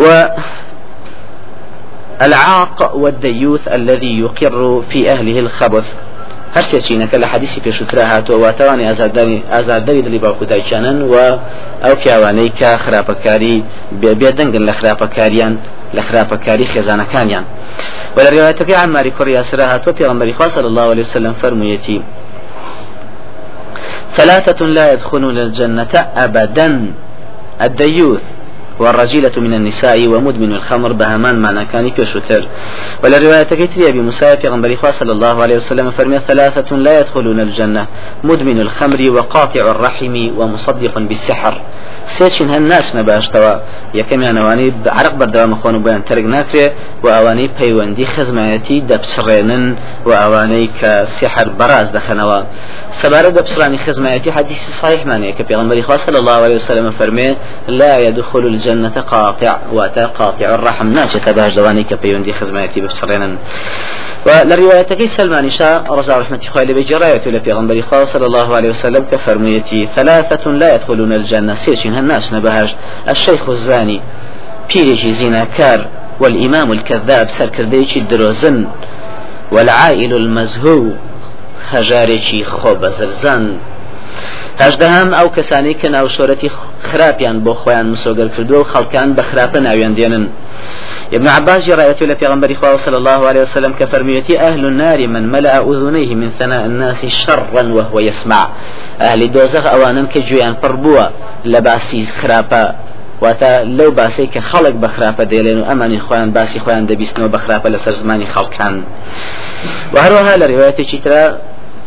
و 0.03 0.05
العاق 2.21 2.95
والديوث 2.95 3.61
الذي 3.67 4.19
يقر 4.19 4.81
في 4.89 5.09
أهله 5.09 5.39
الخبث. 5.39 5.87
هەر 6.55 6.63
سێچینەکە 6.71 7.17
لە 7.23 7.27
حەدیسی 7.31 7.59
پێشووترا 7.65 8.03
هاتووە 8.11 8.37
واتەوانی 8.43 8.83
ئازادانی 8.89 9.43
ئازاداری 9.51 10.01
دلی 10.01 10.19
باوکو 10.19 10.45
دایکانن 10.45 11.01
و 11.01 11.15
ئەو 11.83 11.93
پیاوانەی 12.01 12.51
کە 12.59 12.69
خراپەکاری 12.83 13.55
بێ 14.01 14.31
دەنگن 14.37 14.63
لە 14.69 14.73
خراپەکاریان 14.79 15.53
لە 15.95 16.01
خراپەکاری 16.07 16.65
خێزانەکانیان 16.73 17.45
ولا 18.15 18.29
روايتك 18.29 18.69
عن 18.71 18.89
ماري 18.89 19.11
كوريا 19.17 19.41
سراها 19.43 19.81
وفي 19.87 20.05
غنبري 20.05 20.33
صلى 20.55 20.67
الله 20.71 20.85
عليه 20.91 21.01
وسلم 21.01 21.33
فرميتي 21.41 22.01
ثلاثة 24.17 24.65
لا 24.65 24.93
يدخلون 24.93 25.37
الجنة 25.37 25.93
أبدا. 26.25 26.69
الديوث. 27.61 28.21
والرجيلة 28.79 29.31
من 29.37 29.53
النساء 29.53 30.07
ومدمن 30.07 30.51
الخمر 30.53 30.93
بهمان 30.93 31.35
معنى 31.39 31.65
كان 31.65 31.89
كشتر 31.89 32.47
ولا 33.03 33.17
رواية 33.17 33.43
كتري 33.43 33.89
أبي 33.89 34.01
موسى 34.01 34.37
في 34.37 34.47
غنبري 34.47 34.77
صلى 34.91 35.11
الله 35.11 35.41
عليه 35.41 35.57
وسلم 35.57 35.91
فرمي 35.91 36.19
ثلاثة 36.27 36.75
لا 36.75 36.99
يدخلون 36.99 37.39
الجنة 37.39 37.87
مدمن 38.23 38.59
الخمر 38.59 39.09
وقاطع 39.09 39.61
الرحم 39.61 40.31
ومصدق 40.37 40.99
بالسحر. 40.99 41.61
هەن 42.19 42.63
ناچنە 42.71 43.01
باشتەوە 43.09 43.53
یەکەمیان 43.99 44.35
ئەوانەی 44.39 44.69
عرق 44.99 45.13
بەردەوام 45.19 45.53
خۆن 45.61 45.75
و 45.75 45.79
بۆیان 45.85 46.03
تەرگ 46.09 46.25
ناکرێ 46.35 46.67
و 47.03 47.07
ئەوانەی 47.15 47.49
پەیوەندی 47.59 48.05
خزمایەتی 48.15 48.77
دەپسڕێنن 48.89 49.65
و 50.07 50.09
ئەوانەی 50.21 50.67
کە 50.79 50.91
سحر 51.17 51.47
بەراز 51.59 51.87
دەخەنەوە 51.97 52.39
سەبارە 53.01 53.29
دەپسڕانی 53.37 53.79
خزمایەتی 53.85 54.29
حدیثی 54.37 54.71
صحیحمانەیە 54.81 55.33
کە 55.37 55.43
پێغمبەری 55.49 55.83
خوا 55.87 55.97
صلی 56.05 56.17
الله 56.21 56.39
عليه 56.45 56.55
وسلم 56.55 56.93
فەرمێ 56.99 57.29
لا 57.67 57.93
يدخل 58.07 58.43
الجنة 58.51 58.62
قاطع 58.97 59.57
واتا 59.71 60.05
قاطع 60.05 60.45
الرحم. 60.45 60.93
باش 60.93 61.53
دەوانەی 61.53 61.85
کە 61.89 61.95
پەیوەندی 62.03 62.33
خزمایەتی 62.39 62.81
بپسڕێنن 62.81 63.33
ولروايتك 64.25 65.05
سلمان 65.05 65.49
شاء 65.49 65.83
رضا 65.89 66.19
رحمة 66.19 66.39
خوالي 66.53 66.73
بجراية 66.73 67.21
لبيغنبري 67.25 67.81
خواه 67.81 68.05
صلى 68.05 68.25
الله 68.25 68.55
عليه 68.55 68.69
وسلم 68.69 69.05
كفرميتي 69.11 69.89
ثلاثة 69.95 70.51
لا 70.51 70.75
يدخلون 70.75 71.13
الجنة. 71.13 71.53
سيشين 71.53 71.93
هالناس 71.93 72.33
نبهاش 72.33 72.75
الشيخ 73.09 73.49
الزاني 73.49 74.01
بيريشي 74.73 75.11
زيناكار 75.11 75.87
والإمام 76.19 76.71
الكذاب 76.71 77.29
سركرديشي 77.29 77.99
الدروزن 77.99 78.67
والعائل 79.51 80.13
المزهو 80.13 80.91
خجارێکی 81.71 82.45
خۆ 82.55 82.71
بەزرزان 82.81 83.43
هەژدەهام 84.61 85.09
ئەو 85.17 85.27
کەسانی 85.35 85.73
کە 85.81 85.87
ناوشۆرەتی 85.95 86.49
خراپیان 86.87 87.37
بۆ 87.45 87.53
خۆیان 87.61 87.87
مسۆگەر 87.93 88.27
کردو 88.35 88.55
و 88.61 88.65
خەڵکان 88.73 89.09
بە 89.17 89.23
خراپە 89.29 89.59
ناویان 89.67 89.93
دێنن 89.97 90.25
ابن 91.13 91.27
عباس 91.27 91.65
جرأت 91.65 91.97
في 91.97 92.15
پیغمبر 92.15 92.53
خواه 92.53 92.77
صلى 92.77 92.97
الله 92.97 93.27
عليه 93.27 93.41
وسلم 93.41 93.73
كفرميتي 93.79 94.39
أهل 94.39 94.65
النار 94.65 95.07
من 95.07 95.31
ملأ 95.31 95.57
أذنيه 95.71 96.15
من 96.15 96.29
ثناء 96.39 96.65
الناس 96.65 97.05
شرا 97.05 97.63
وهو 97.73 97.99
يسمع. 97.99 98.49
أهل 99.01 99.31
دوزخ 99.31 99.65
أوانا 99.65 100.01
كجويان 100.13 100.55
فربوا 100.61 101.05
لباسي 101.45 102.05
خرابا 102.21 102.75
واتە 103.23 103.51
لەو 103.77 103.91
باسی 103.91 104.29
کە 104.33 104.41
خەڵک 104.49 104.75
بە 104.83 104.87
خراپە 104.95 105.23
دێڵێن 105.31 105.57
و 105.61 105.65
ئەمانی 105.69 105.99
خۆیان 106.05 106.29
باسی 106.37 106.59
خۆیان 106.59 106.85
دەبیستنەوە 106.91 107.29
بە 107.33 107.39
خراپە 107.43 107.67
لەسەر 107.73 107.93
زمانی 108.01 108.27
خەڵکان. 108.33 108.75
و 109.93 109.95
هەروەها 110.03 110.35
لە 110.41 110.45
ڕێوایەتێکی 110.51 110.97
ترە 111.03 111.23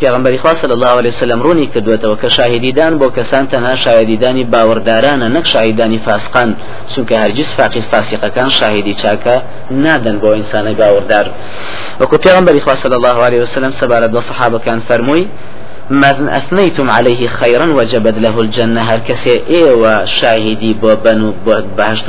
پێغمبەری 0.01 0.39
خوا 0.43 0.55
صلی 0.55 0.73
الله 0.73 0.95
عليه 1.01 1.11
وسلم 1.11 1.41
ڕوونی 1.43 1.67
کردوێتەوە 1.75 2.17
کە 2.23 2.29
شاهدیدان 2.37 2.93
بۆ 3.01 3.09
کەسان 3.17 3.45
تەنها 3.53 3.75
شاهدیدانی 3.85 4.45
باوەڕدارانە 4.53 5.27
نەک 5.37 5.47
شاهدانی 5.47 5.99
فاسقان 6.07 6.57
چونکە 6.93 7.15
هەرگیز 7.23 7.49
فاقی 7.57 7.83
فاسقەکان 7.91 8.49
شاهدی 8.59 8.95
چاکە 9.03 9.37
نادەن 9.85 10.17
بۆ 10.23 10.29
ئینسانی 10.37 10.75
باوەڕدار. 10.81 11.27
وەکو 12.01 12.17
پێغمبەری 12.25 12.61
خوا 12.65 12.75
صلی 12.75 12.97
الله 13.01 13.19
عليه 13.27 13.41
وسلم 13.43 13.73
سەبارەت 13.81 14.11
بە 14.17 14.21
صحابەکان 14.29 14.79
فەرمووی 14.89 15.27
من 15.91 16.29
أثنيتم 16.29 16.91
عليه 16.91 17.29
خيرا 17.29 17.67
وجبت 17.79 18.17
له 18.25 18.41
الجنة. 18.45 18.81
هر 18.81 18.99
كسي 18.99 19.43
إيوة 19.51 20.05
شاهدي 20.05 20.75
بوبن 20.83 21.33
بهشت 21.79 22.07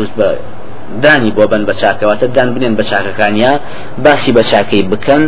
دانی 1.04 1.32
بۆ 1.38 1.46
بن 1.52 1.66
بەچاکەواتە 1.70 2.26
دان 2.36 2.50
بنێن 2.56 2.74
بەچاکەکانیا 2.80 3.54
باسی 4.06 4.32
بەچاکەی 4.38 4.84
بکەن 4.92 5.24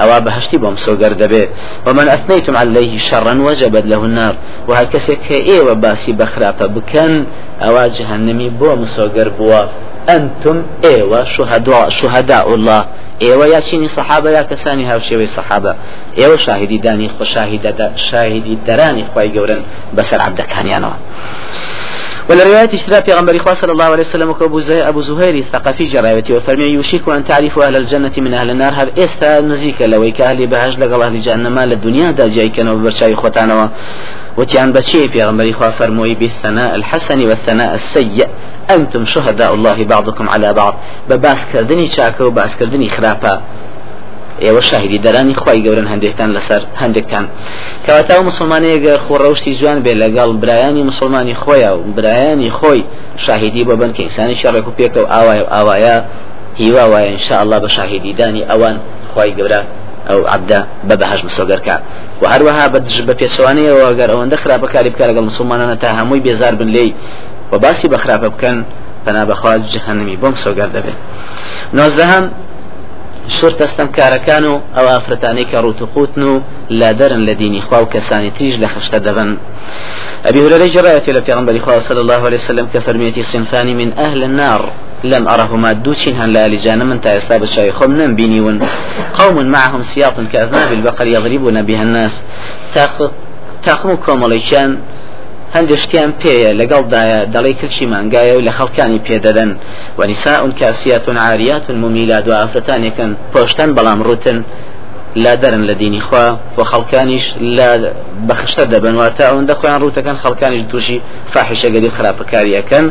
ئەوا 0.00 0.18
بەهشتی 0.26 0.58
بۆم 0.62 0.76
سۆگەر 0.86 1.12
دەبێ 1.22 1.44
ومن 1.86 2.06
ئەثنیتم 2.12 2.54
عليه 2.62 2.94
شەڕەن 3.08 3.38
وەجەبت 3.46 3.84
له 3.92 4.00
النار. 4.08 4.34
و 4.68 4.70
هەر 4.78 4.86
کەسێک 4.92 5.20
کە 5.26 5.36
ئێوە 5.48 5.74
باسی 5.84 6.12
بەخراپە 6.20 6.66
بکەن 6.76 7.12
ئەوا 7.62 7.84
جهنمی 7.96 8.50
بۆ 8.60 8.70
مسۆگەر 8.82 9.28
بووە 9.38 9.62
ئەنتم 10.08 10.58
ئێوە 10.84 11.20
شوهداء 11.98 12.46
الله. 12.54 12.82
ئێوە 13.22 13.46
یاچینی 13.54 13.88
سەحابە 13.96 14.30
یا 14.38 14.42
کەسانی 14.50 14.84
هاوشێوەی 14.90 15.30
سەحابە 15.36 15.72
ئێوە 16.18 16.36
شاهدی 16.46 16.78
دانی 16.78 17.10
خۆ 17.14 17.24
شاهدی 18.10 18.58
دەرانی 18.66 19.04
خی 19.12 19.28
گەورن 19.36 19.60
بەسەر 19.96 20.20
عبدەکانیانەوە 20.26 20.96
ولرواية 22.30 22.70
اشتراء 22.74 23.00
في 23.00 23.12
غنبري 23.12 23.38
صلى 23.54 23.72
الله 23.72 23.84
عليه 23.84 24.02
وسلم 24.02 24.30
وكأبو 24.30 24.60
أبو 24.70 25.00
زهير 25.00 25.34
الثقفي 25.34 25.84
جرايتي 25.84 26.32
وفرمي 26.36 26.64
يوشك 26.64 27.08
أن 27.08 27.24
تعرفوا 27.24 27.64
أهل 27.64 27.76
الجنة 27.76 28.12
من 28.18 28.34
أهل 28.34 28.50
النار 28.50 28.72
هل 28.76 28.90
إستا 28.98 29.40
نزيك 29.40 29.82
لو 29.82 30.12
كأهل 30.12 30.46
بهج 30.46 30.78
لقل 30.78 31.02
أهل 31.02 31.20
جهنم 31.20 31.58
للدنيا 31.58 32.10
دا 32.10 32.28
جاي 32.28 32.48
كانوا 32.48 32.74
ببرشاي 32.74 33.16
خوتانا 33.16 33.70
وتيان 34.36 34.72
بشي 34.72 35.08
في 35.08 35.24
غنبري 35.24 35.52
فرموي 35.52 36.14
بالثناء 36.14 36.74
الحسن 36.74 37.28
والثناء 37.28 37.74
السيء 37.74 38.28
أنتم 38.70 39.04
شهداء 39.04 39.54
الله 39.54 39.84
بعضكم 39.84 40.28
على 40.28 40.52
بعض. 40.52 40.74
بباس 41.10 41.38
كردني 41.52 41.88
شاكا 41.88 42.24
وباس 42.24 42.56
كردني 42.56 42.88
خرافا 42.88 43.42
ئێوە 44.42 44.60
شاهدی 44.70 44.98
دەرانی 45.06 45.34
خی 45.42 45.58
گەورن 45.66 45.86
هەندێکتان 45.92 46.30
لەسەر 46.36 46.62
هەندێکتان. 46.82 47.24
کەواتاو 47.86 48.22
مسلمانەیەگە 48.30 48.94
خۆڕەشتی 49.06 49.52
جوان 49.60 49.78
بێ 49.84 49.92
لەگەڵ 50.02 50.30
برایانی 50.42 50.82
مسلمانی 50.90 51.34
خۆیە 51.42 51.70
و 51.78 51.92
برایانی 51.96 52.50
خۆی 52.58 52.82
شاهدی 53.16 53.64
بۆ 53.68 53.74
بن 53.80 53.90
کە 53.96 54.00
ئینسانی 54.00 54.36
شەڕێک 54.42 54.66
و 54.68 54.72
پێکە 54.78 54.98
و 55.04 55.06
ئاوای 55.14 55.40
و 55.40 55.46
ئاوایە 55.54 55.96
هیوا 56.60 56.84
وایە 56.92 57.10
انشاءله 57.14 57.58
بە 57.64 57.68
شاهدی 57.76 58.12
دانی 58.12 58.42
ئەوان 58.50 58.76
خی 59.14 59.30
گەورە 59.38 59.60
ئەو 60.08 60.20
عبدا 60.34 60.60
بە 60.88 60.94
بەهش 61.00 61.20
مسۆگەرکە. 61.28 61.76
و 62.22 62.24
هەروەها 62.32 62.66
بە 62.72 62.78
دژ 62.86 62.96
بە 63.08 63.14
پێچوانەیەوە 63.20 63.90
گەر 63.98 64.08
ئەوەندە 64.12 64.36
خراپەکاری 64.42 64.90
بکە 64.94 65.04
لەگەڵ 65.10 65.24
مسلمانانە 65.30 65.76
تا 65.82 65.88
هەمووی 65.98 66.20
بێزار 66.26 66.54
بن 66.60 66.68
لێی 66.74 66.92
و 67.52 67.58
باسی 67.58 67.88
بە 67.92 67.98
خراپە 68.02 68.28
بکەن 68.34 68.56
پنا 69.04 69.22
بەخواز 69.30 69.60
جهنمی 69.72 70.16
بۆم 70.22 70.34
سۆگەر 70.44 70.68
دەبێت 70.76 70.98
نۆزدەهام 71.78 72.24
شورت 73.28 73.56
دەستم 73.62 73.88
کارەکان 73.96 74.44
و 74.44 74.60
ئەو 74.76 74.86
ئافرەتانەی 74.92 75.46
کە 75.50 75.58
ڕوتقوتن 75.64 76.22
و 76.22 76.40
لادەرن 76.70 77.22
لە 77.28 77.34
دینی 77.40 77.60
خوا 77.60 77.82
و 77.82 77.88
کەسانی 77.94 78.30
تریش 78.36 78.54
لە 78.62 78.68
خشتە 78.72 78.98
دەبن. 79.06 79.30
إلى 81.08 81.20
پیغمبر 81.20 81.58
خواه 81.64 81.80
صلى 81.80 82.00
الله 82.00 82.20
عليه 82.26 82.36
وسلم 82.36 82.66
كفرميتي 82.74 83.22
صنفان 83.22 83.76
من 83.76 83.92
أهل 83.98 84.22
النار 84.22 84.70
لم 85.04 85.28
أرهما 85.28 85.72
دوتشين 85.72 86.16
هن 86.16 86.30
لا 86.30 86.48
لجانا 86.48 86.84
من 86.84 87.00
تأسلاب 87.00 87.42
الشاي 87.42 87.72
خمنا 87.72 88.06
بينيون 88.06 88.56
قوم 89.14 89.46
معهم 89.46 89.82
سياط 89.82 90.14
كأذناب 90.32 90.72
البقر 90.72 91.06
يضربون 91.06 91.62
بها 91.62 91.82
الناس. 91.82 92.24
تاخم 93.64 93.94
كوموليشان 93.94 94.78
هەندێک 95.54 95.78
شتیان 95.84 96.12
پێیە 96.20 96.50
لەگەڵدایە 96.60 97.18
دەڵی 97.34 97.54
کلچی 97.60 97.86
مانگایە 97.92 98.34
و 98.36 98.44
لە 98.48 98.52
خەڵکانی 98.58 99.00
پێدەدەن. 99.06 99.50
وەنیسا 99.98 100.34
اون 100.42 100.52
کاسیاتون 100.60 101.16
عاریات 101.26 101.70
ممیلاد 101.70 102.24
و 102.28 102.32
ئافرەتانێکن 102.40 103.10
پۆشتن 103.32 103.70
بەڵام 103.76 104.00
ڕوتن 104.06 104.38
لا 105.24 105.34
دەرن 105.42 105.62
لە 105.70 105.74
دینی 105.82 106.00
خوا 106.06 106.26
و 106.58 106.60
خەڵکانیش 106.70 107.24
بەخشتە 108.28 108.64
دەبن. 108.72 108.94
واتە 109.00 109.22
ئەوەندە 109.28 109.54
خۆیان 109.60 109.80
ڕوتەکەن 109.84 110.16
خەڵکانیش 110.22 110.62
تووشی 110.70 110.98
فاحشەگەری 111.32 111.90
خراپەکاریەکەن. 111.96 112.84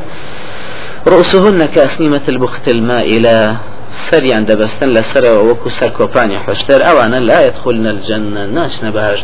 رؤوسهن 1.12 1.65
كأسنمة 1.75 2.25
البخت 2.34 2.65
المائلة 2.75 3.55
سريان 4.10 4.43
دەبەستن 4.50 4.89
لەسەرەوە 4.98 5.41
وەکو 5.50 5.70
سەر 5.77 5.91
کۆپانی 6.00 6.38
حشتر 6.46 6.79
ئەوانە 6.88 7.20
لا 7.29 7.39
يدخلن 7.48 7.88
الجنة 7.96 8.41
ناچنە 8.55 8.89
بەهاش 8.96 9.22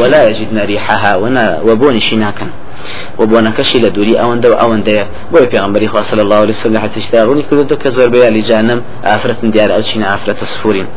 ولا 0.00 0.20
يجدن 0.28 0.58
ريحها 0.70 1.12
وبونشي 1.66 2.16
ناكن 2.16 2.50
و 3.18 3.22
بۆنەکەشی 3.30 3.78
لە 3.84 3.90
دووری 3.94 4.14
ئەوەندە 4.20 4.46
و 4.52 4.56
ئەوەندەیە. 4.60 5.04
بۆی 5.32 5.46
پێغمبەری 5.52 5.88
خوا 5.92 6.02
صلی 6.02 6.20
الله 6.20 6.40
عليه 6.44 6.56
وسلم 6.56 6.78
حتیشتا 6.84 7.18
ڕوونی 7.26 7.44
کردو 7.50 7.76
کە 7.82 7.88
زۆر 7.96 8.08
بەیە 8.14 8.28
لی 8.34 8.42
جانم 8.42 8.80
ئافرەتن 9.08 9.48
دیار 9.54 9.70
ئەو 9.74 9.82
چینە 9.88 10.06
ئافرەتە 10.12 10.44
سفورین. 10.52 10.88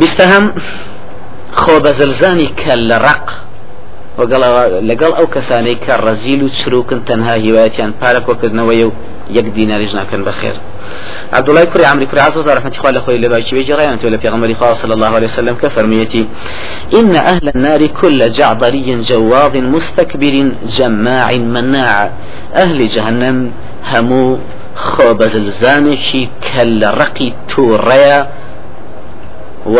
بیستەهەم 0.00 0.44
خۆ 1.60 1.74
بەزلزانی 1.84 2.48
کە 2.60 2.72
لە 2.88 2.98
ڕق 3.06 3.28
لەگەڵ 4.90 5.12
ئەو 5.18 5.26
کەسانەی 5.34 5.76
کە 5.84 5.94
ڕەزیل 6.06 6.40
و 6.42 6.48
چروکن 6.58 7.00
تەنها 7.08 7.34
هیوایەتیان 7.44 7.92
پارە 8.00 8.20
کۆکردنەوەی 8.26 8.82
و 8.88 8.90
یەک 9.36 9.46
دیناریش 9.56 9.92
بەخێر 10.28 10.56
عبد 11.32 11.48
الله 11.48 11.64
كري 11.64 11.84
عمرو 11.84 12.06
كري 12.06 12.20
عزوز 12.20 12.48
الله 12.48 12.62
عليه 12.84 13.00
خوي 13.00 13.18
لبايشي 13.18 13.54
بيجي 13.56 13.74
ريان 13.74 13.98
تولى 13.98 14.18
في 14.18 14.28
غمر 14.28 14.74
صلى 14.74 14.94
الله 14.94 15.06
عليه 15.16 15.26
وسلم 15.26 15.54
كفرميتي. 15.62 16.26
إن 16.94 17.16
أهل 17.16 17.48
النار 17.54 17.86
كل 17.86 18.30
جعضري 18.30 19.02
جواظ 19.02 19.56
مستكبر 19.56 20.52
جماع 20.78 21.32
مناع. 21.32 22.10
أهل 22.54 22.78
جهنم 22.88 23.52
همو 23.92 24.38
بەزلزانێکی 25.20 26.22
کە 26.46 26.62
لە 26.80 26.90
ڕقی 27.00 27.30
تووڕەیە 27.50 28.18
و 29.66 29.78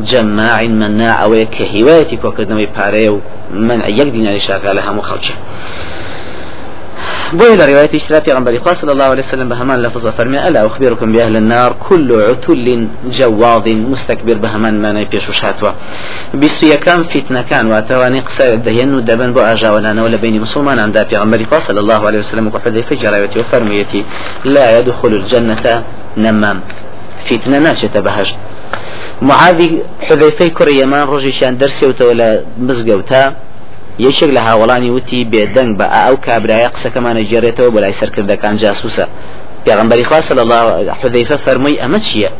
جماع 0.00 0.66
مناع 0.66 1.16
ئەوەیە 1.22 1.46
کە 1.54 1.62
هیوایەتی 1.74 2.18
کۆکردنەوەی 2.22 2.68
پارەیە 2.76 3.10
و 3.14 3.20
من 3.68 3.80
یەک 3.88 4.08
دیناری 4.12 4.40
شاکا 4.40 4.72
لە 4.72 4.82
هەموو 4.86 5.08
خەڵکی 5.08 5.34
بوي 7.32 7.56
رواية 7.56 7.90
اشتراك 7.94 8.22
پیغمبر 8.22 8.74
صلى 8.74 8.92
الله 8.92 9.04
عليه 9.04 9.22
وسلم 9.22 9.48
بهمان 9.48 9.82
لفظ 9.82 10.06
فرمي 10.06 10.48
ألا 10.48 10.66
أخبركم 10.66 11.12
بأهل 11.12 11.36
النار 11.36 11.76
كل 11.88 12.22
عتل 12.22 12.88
جواظ 13.10 13.68
مستكبر 13.68 14.34
بهمان 14.34 14.82
ما 14.82 14.92
نيبيش 14.92 15.28
وشاتوا 15.28 15.72
بيستو 16.34 16.66
يكام 16.66 17.04
فتنة 17.04 17.42
كان 17.42 17.66
واتواني 17.66 18.20
قصة 18.20 18.54
دهين 18.54 18.94
ودبن 18.94 19.32
بو 19.32 19.40
أجاولانا 19.40 20.02
ولا 20.02 20.16
بين 20.16 20.40
مسلمان 20.40 20.78
عند 20.78 21.06
پیغمبر 21.10 21.58
صلى 21.58 21.80
الله 21.80 22.06
عليه 22.06 22.18
وسلم 22.18 22.46
وحذيفة 22.54 22.96
جرايتي 22.96 23.38
وفرميتي 23.40 24.04
لا 24.44 24.78
يدخل 24.78 25.08
الجنة 25.08 25.84
نمام. 26.16 26.60
فتنة 27.24 27.58
ناشطة 27.58 28.00
بهشت 28.00 28.36
معاذی 29.22 29.82
حذيفي 30.00 30.50
كري 30.50 30.74
يمان 30.82 31.06
ڕۆژێکیان 31.06 31.54
دەرسێوتەوە 31.62 32.14
لە 32.20 32.28
مزگەوتا 32.68 33.24
یەکێک 34.06 34.30
لە 34.36 34.40
هاوڵانی 34.48 34.90
وتی 34.96 35.26
بێدەنگ 35.32 35.70
بە 35.78 35.86
ئەو 35.96 36.14
کابرایە 36.26 36.68
قسەکەمانە 36.74 37.22
جێڕێتەوە 37.30 37.70
بۆ 37.74 37.78
لای 37.84 37.94
سەرکردەکان 38.00 38.54
جاسوسە 38.62 39.06
پێغمبەری 39.66 40.04
خوا 40.08 40.20
صلى 40.20 40.42
الله 40.44 40.92
حذيفة 41.02 41.36
فرمي 41.36 41.74
أما 41.84 41.98
چییە؟ 41.98 42.30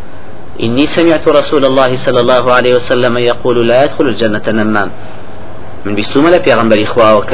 إني 0.64 0.86
سمعت 0.86 1.28
رسول 1.28 1.64
الله 1.64 1.96
صلى 1.96 2.20
الله 2.20 2.44
عليه 2.52 2.74
وسلم 2.74 3.14
يقول 3.18 3.68
لا 3.68 3.84
يدخل 3.84 4.06
الجنة 4.12 4.46
نمام. 4.48 4.90
من 5.84 5.94
بيسوم 5.94 6.28
لا 6.28 6.38
پیغمبر 6.38 6.82
إخواوك 6.82 7.32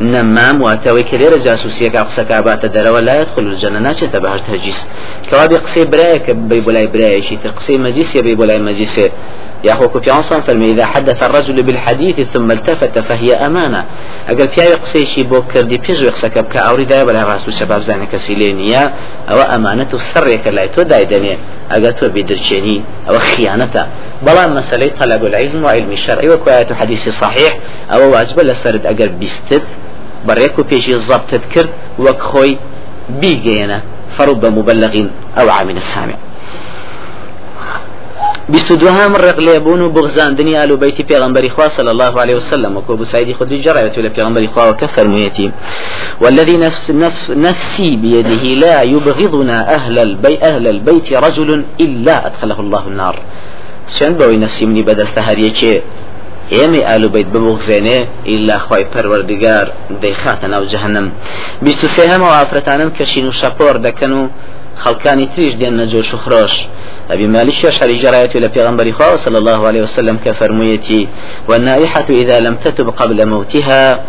نمام 0.00 0.62
واتەوەی 0.62 1.04
کە 1.08 1.16
لێرە 1.20 1.38
جاسوسیەکە 1.46 2.00
قسەکە 2.08 2.38
باتە 2.46 2.68
لا 3.08 3.14
يدخل 3.20 3.44
الجنة. 3.52 3.78
ناچێتە 3.86 4.18
بەهشت 4.24 4.46
هەرگیز 4.52 4.78
کەوا 5.28 5.44
قسەی 5.64 5.84
برایەکە 5.92 6.32
بی 6.50 6.60
بۆ 6.60 6.70
لای 6.76 6.86
برایەکی 6.94 7.36
تر. 7.42 7.50
قسەی 7.58 7.78
ياخو 9.64 10.00
في 10.00 10.10
عنصر 10.10 10.42
فرمي 10.42 10.70
إذا 10.70 10.86
حدث 10.86 11.22
الرجل 11.22 11.62
بالحديث 11.62 12.28
ثم 12.28 12.50
التفت 12.50 12.98
فهي 12.98 13.34
أمانة. 13.34 13.84
أقل 14.28 14.48
في 14.48 14.62
آية 14.62 14.74
قصيشي 14.74 15.22
بو 15.22 15.42
كردي 15.42 15.78
بيج 15.78 16.02
ويقسك 16.04 16.38
بك 16.38 16.56
أوري 16.56 16.84
دايا 16.84 17.04
بلا 17.04 17.24
رأس 17.24 17.50
شباب 17.50 17.80
زاني 17.80 18.06
كسيلينيا. 18.06 18.92
أو 19.30 19.40
أمانة 19.40 19.88
سر 19.98 20.26
يكلا 20.28 20.66
تو 20.66 20.82
داي 20.82 21.04
دنيا. 21.04 21.36
أقل 21.70 21.94
تو 21.94 22.08
بدرشيني 22.08 22.82
أو 23.08 23.18
خيانة 23.18 23.88
بلا 24.22 24.46
مسألة 24.46 24.90
طلب 25.00 25.24
العلم 25.24 25.64
وعلم 25.64 25.92
الشرع. 25.92 26.34
وكواية 26.34 26.74
حديث 26.74 27.08
صحيح. 27.08 27.58
أو 27.94 28.12
واجب 28.12 28.40
لسرد 28.40 28.86
أقل 28.86 29.08
بيستد 29.08 29.62
بريكو 30.26 30.62
بيجي 30.62 30.94
الضبط 30.94 31.30
تذكر. 31.30 31.66
وكخوي 31.98 32.58
بيجينا. 33.20 33.82
فرب 34.18 34.46
مبلغ 34.46 34.94
أو 35.40 35.50
عامل 35.50 35.76
السامع. 35.76 36.14
بیست 38.48 38.70
و 38.70 38.76
دوهم 38.76 39.14
ڕق 39.16 39.38
لێبوون 39.38 39.80
و 39.80 39.90
بغزاندنی 39.90 40.54
ئالو 40.56 40.76
بەیتی 40.76 41.04
پێغمبەری 41.10 41.50
خوا 41.54 41.68
صلى 41.68 41.90
الله 41.90 42.20
عليه 42.20 42.36
وسلم 42.36 42.76
وكو 42.76 42.96
بسعيد 42.96 43.36
خدي 43.36 43.56
جرأت 43.60 43.98
إلى 43.98 44.08
پیغمبر 44.08 44.46
خوا 44.54 44.70
وكفرميتي 44.70 45.52
والذي 46.20 46.56
نفس 46.56 46.90
نف 46.90 47.30
نفسي 47.30 47.96
بيده 47.96 48.44
لا 48.64 48.82
يبغضنا 48.82 49.74
أهل 49.74 49.98
البيت 49.98 50.42
أهل 50.42 50.68
البيت 50.68 51.12
رجل 51.12 51.64
إلا 51.80 52.26
أدخله 52.26 52.60
الله 52.60 52.82
النار. 52.86 53.16
چەند 53.92 54.14
بەوەی 54.18 54.38
نفسی 54.44 54.66
منی 54.66 54.84
بەدەستە 54.88 55.20
هەریەکێ 55.28 55.74
ئێمە 56.54 56.80
ئالوبیت 56.88 57.28
ببغزێنێ 57.34 57.98
ئللا 58.32 58.58
خی 58.66 58.84
پەروەردگار 58.92 59.66
دەیخاتە 60.02 60.46
ناو 60.54 60.64
جەهنم 60.72 61.06
بیست 61.64 61.84
و 61.84 61.88
سێهەمەوە 61.96 62.34
ئافرەتانم 62.38 62.90
کەشین 62.98 63.26
و 63.28 63.32
شەپۆر 63.40 63.74
دەکەن 63.86 64.12
و 64.18 64.22
خەڵکانی 64.82 65.26
تریش 65.32 65.54
دێن 65.60 65.74
نەجۆش 65.80 66.14
و 66.14 66.18
خرۆش. 66.24 66.54
أبي 67.10 67.26
مالك 67.26 67.70
شري 67.70 67.96
جراية 67.98 68.30
إلى 68.34 68.48
پیغمبر 68.48 68.92
خواه 68.92 69.16
صلى 69.16 69.38
الله 69.38 69.66
عليه 69.66 69.82
وسلم 69.82 70.16
كفرميتي 70.24 71.08
والنائحة 71.48 72.06
إذا 72.10 72.40
لم 72.40 72.54
تتب 72.54 72.88
قبل 72.88 73.26
موتها 73.26 74.00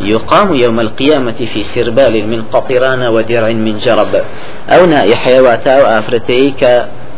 يقام 0.00 0.54
يوم 0.54 0.80
القيامة 0.80 1.38
في 1.52 1.64
سربال 1.64 2.28
من 2.28 2.42
قطران 2.52 3.02
ودرع 3.06 3.48
من 3.52 3.78
جرب. 3.78 4.24
أو 4.70 4.86
نائحة 4.86 5.40
واتا 5.40 5.72
أو 5.80 5.98
أفرتيك 5.98 6.62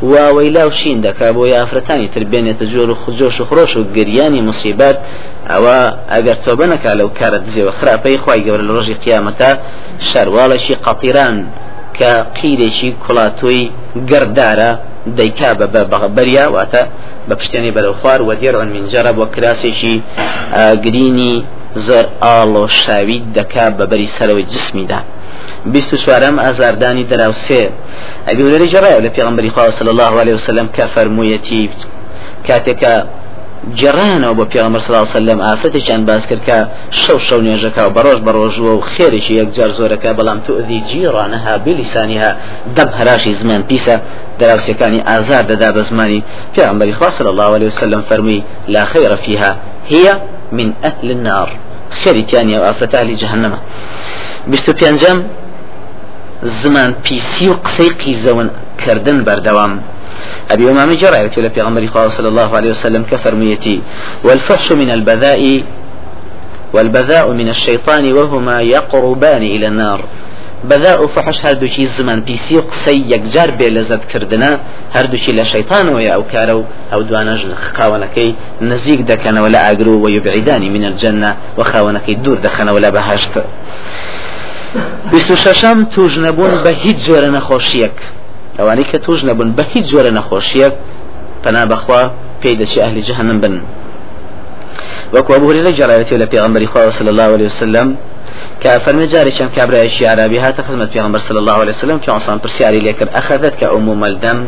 واوەی 0.03 0.51
لاو 0.51 0.71
شین 0.71 1.03
دەکا 1.03 1.33
بۆ 1.33 1.47
یافرەتانی 1.47 2.09
تربێنێتە 2.15 2.65
جۆر 2.73 2.89
و 2.91 2.95
خجۆش 2.95 3.41
و 3.41 3.45
خۆش 3.51 3.77
و 3.77 3.85
گریانی 3.97 4.41
مصیبات 4.41 4.99
ئەوە 5.51 5.79
ئەگەر 6.13 6.37
تۆ 6.45 6.53
بنەکا 6.61 6.93
لەو 7.01 7.09
کارە 7.19 7.39
دزێەوە 7.45 7.73
خراپەی 7.79 8.19
خی 8.25 8.41
لە 8.47 8.63
کە 11.99 12.13
قیرێکی 12.39 12.91
کوڵاتۆی 13.03 13.65
گەردارە 14.11 14.71
دەیکا 15.19 15.51
بە 15.59 15.67
بەغبەریا 15.93 16.47
واتە 16.55 16.83
بە 17.29 17.35
پشتێنی 17.41 17.71
بەرەو 17.77 17.95
خوار 18.01 18.21
و 18.23 18.31
دیێڕۆن 18.41 18.69
منجەرە 18.75 19.13
بۆ 19.19 19.25
کراسێکی 19.35 19.97
گرینی 20.85 21.35
زۆر 21.87 22.07
ئاڵۆ 22.23 22.65
شاوی 22.83 23.19
دەکا 23.37 23.67
بە 23.79 23.85
بەری 23.91 24.09
سەرەوەی 24.17 24.47
جسمیدا. 24.53 25.01
بیست 25.73 25.91
و 25.93 25.97
چوارەم 26.05 26.37
ئازاردانی 26.45 27.05
دەراوسێ. 27.11 27.63
ئەبی 28.29 28.43
ولەری 28.47 28.69
جەڕای 28.75 29.01
لە 29.07 29.11
پێغمبەری 29.17 29.51
خوا 29.55 29.71
صلی 29.79 29.91
الله 29.95 30.13
عليه 30.23 30.35
وسلم 30.39 30.69
کە 30.77 30.85
فەرموویەتی 30.95 31.65
کاتێکە 32.47 32.95
جێڕانەوە 33.79 34.45
صلی 34.53 34.89
الله 34.89 35.07
عليه 35.09 35.19
وسلم 35.19 35.39
ئافرەتێکیان 35.47 36.03
باس 36.09 36.27
کرد 36.27 36.43
کە 36.49 36.59
شەو 36.91 37.19
شەو 37.27 37.41
نوێژەکە 37.47 37.83
و 37.87 37.91
بەڕۆژ 37.97 38.19
بەڕۆژوە 38.27 38.73
و 38.77 38.85
خێرێکی 38.93 39.35
یەکجار 39.41 39.71
زۆرەکە 39.79 40.11
بەڵام 40.19 40.39
تؤذی 40.47 40.81
جیرانەها 40.89 41.55
بلیسانیها 41.65 42.31
دەم 42.77 42.89
هەراشی 42.99 43.33
زمان 43.41 43.63
پیسە 43.71 43.95
دراوسەکانی 44.41 45.01
ئازار 45.09 45.45
دەدا 45.51 45.71
بە 45.77 45.83
زمانی. 45.89 46.21
پێغمبەری 46.55 46.95
خوا 46.99 47.11
صلی 47.17 47.31
الله 47.35 47.51
عليه 47.57 47.69
وسلم 47.73 48.03
فەرمووی 48.09 48.43
لا 48.75 48.85
خير 48.93 49.17
فيها 49.17 49.53
هي 49.93 50.07
من 50.53 50.69
أهل 50.89 51.09
النار. 51.17 51.49
خەریتیانی 52.01 52.57
و 52.57 52.63
ئافرەت 52.69 52.95
ئالی 52.95 53.17
جهنمە 53.23 53.59
بیست 54.51 54.69
و 54.69 54.73
پێنجەم 54.73 55.19
زمان 56.63 56.91
پیسی 57.05 57.49
و 57.49 57.55
قسەی 57.65 57.91
قیزەون 58.03 58.49
کردن 58.83 59.19
بەردەوام 59.27 59.73
أبي 60.51 60.71
أمامي 60.71 60.95
جرى 60.97 61.31
ولا 61.37 61.49
في 61.49 61.61
غمر 61.61 62.09
صلى 62.09 62.29
الله 62.29 62.57
عليه 62.57 62.71
وسلم 62.71 63.03
كفرميتي 63.11 63.81
والفحش 64.25 64.73
من 64.73 64.91
البذاء 64.91 65.63
والبذاء 66.73 67.33
من 67.33 67.49
الشيطان 67.49 68.13
وهما 68.13 68.61
يقربان 68.61 69.43
إلى 69.43 69.67
النار. 69.67 70.01
بەذا 70.65 71.01
و 71.01 71.07
فحش 71.07 71.41
هەردووکی 71.45 71.87
زمان 71.87 72.21
پیسی 72.21 72.57
و 72.57 72.61
قسەی 72.61 73.05
یەکجار 73.15 73.51
بێ 73.59 73.69
لەزت 73.77 74.03
کردنە 74.13 74.53
هەردووکی 74.97 75.33
لە 75.39 75.45
شەیتانەوەی 75.53 76.11
ئەو 76.15 76.23
کارە 76.33 76.55
و 76.59 76.65
ئەو 76.93 77.03
دوانەژ 77.09 77.41
خاوەنەکەی 77.77 78.35
نزیک 78.61 79.01
دەکەنەوە 79.11 79.49
لە 79.55 79.59
ئاگرو 79.65 79.95
و 80.05 80.11
یبعیدانی 80.11 80.71
منە 80.75 80.89
الجنە 80.93 81.33
و 81.59 81.65
خاوەنەکەی 81.71 82.17
دوور 82.25 82.39
دەخەنەوە 82.47 82.81
لە 82.85 82.91
بەهشت 82.97 83.35
بیست 85.11 85.31
و 85.31 85.37
شەشەم 85.37 85.79
توش 85.95 86.19
نەبوون 86.19 86.55
بە 86.65 86.73
هیچ 86.83 86.97
جۆرە 87.07 87.31
نەخۆشیەک 87.37 87.99
ئەوانەی 88.59 88.87
کە 88.91 88.99
توش 89.05 89.21
نەبوون 89.29 89.51
بە 89.57 89.65
هیچ 89.73 89.85
جۆرە 89.93 90.11
نەخۆشیەک 90.19 90.75
پنا 91.43 91.63
بەخوا 91.71 92.03
پێی 92.43 92.57
دەچی 92.61 92.79
ئەهلی 92.83 93.03
جەهنم 93.09 93.39
بن. 93.43 93.55
وەکو 95.15 95.31
أبو 95.39 95.51
هريرة 95.51 95.71
جرى 95.71 96.05
لە 96.05 96.27
پێغمبەری 96.33 96.67
خوا 96.73 96.91
صلى 96.91 97.11
الله 97.11 97.29
عليه 97.37 97.47
وسلم 97.47 97.97
كافرمي 98.63 99.07
جاري 99.07 99.31
كم 99.31 99.49
كابرايشي 99.57 100.07
عربي 100.07 100.39
هات 100.39 100.61
خدمة 100.61 100.87
في 100.87 101.19
صلى 101.19 101.39
الله 101.39 101.53
عليه 101.53 101.73
وسلم 101.73 101.99
في 101.99 102.11
عصام 102.11 102.39
برسياري 102.39 102.81
ليكر 102.81 103.09
أخذتك 103.15 103.65
أم 103.65 104.05
الدم 104.05 104.45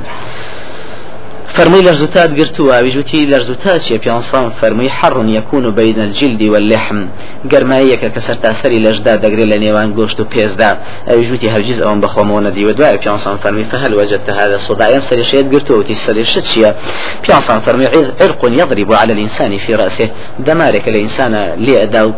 فرمي 1.54 1.82
لرزوتات 1.82 2.40
قرتوا 2.40 2.80
بجوتي 2.80 3.26
لرزوتات 3.26 3.82
شي 3.82 3.98
بيانصان 3.98 4.50
فرمي 4.60 4.90
حر 4.90 5.24
يكون 5.28 5.70
بين 5.70 6.00
الجلد 6.00 6.42
واللحم. 6.42 7.06
قرمايك 7.52 8.12
كسر 8.12 8.34
تاثري 8.34 8.78
لجدا 8.78 9.16
دقري 9.16 9.44
لنيوان 9.44 9.94
قوشت 9.94 10.20
وبيزدا. 10.20 10.78
بجوتي 11.08 11.50
هرجز 11.50 11.82
أون 11.82 12.00
بخومون 12.00 12.52
دي 12.52 12.66
ودواء 12.66 12.96
بيانصان 12.96 13.38
فرمي 13.38 13.64
فهل 13.64 13.94
وجدت 13.94 14.30
هذا 14.30 14.58
صداع؟ 14.58 14.88
يمسري 14.88 15.24
شيء 15.24 15.54
قرتوا 15.54 15.76
وتي 15.76 15.94
سري 15.94 16.24
شتشيا 16.24 16.74
بيانصان 17.26 17.60
فرمي 17.60 17.86
عرق 18.20 18.44
يضرب 18.44 18.92
على 18.92 19.12
الإنسان 19.12 19.58
في 19.58 19.74
رأسه. 19.74 20.08
دمارك 20.38 20.88
الإنسان 20.88 21.32
لأداو 21.58 22.12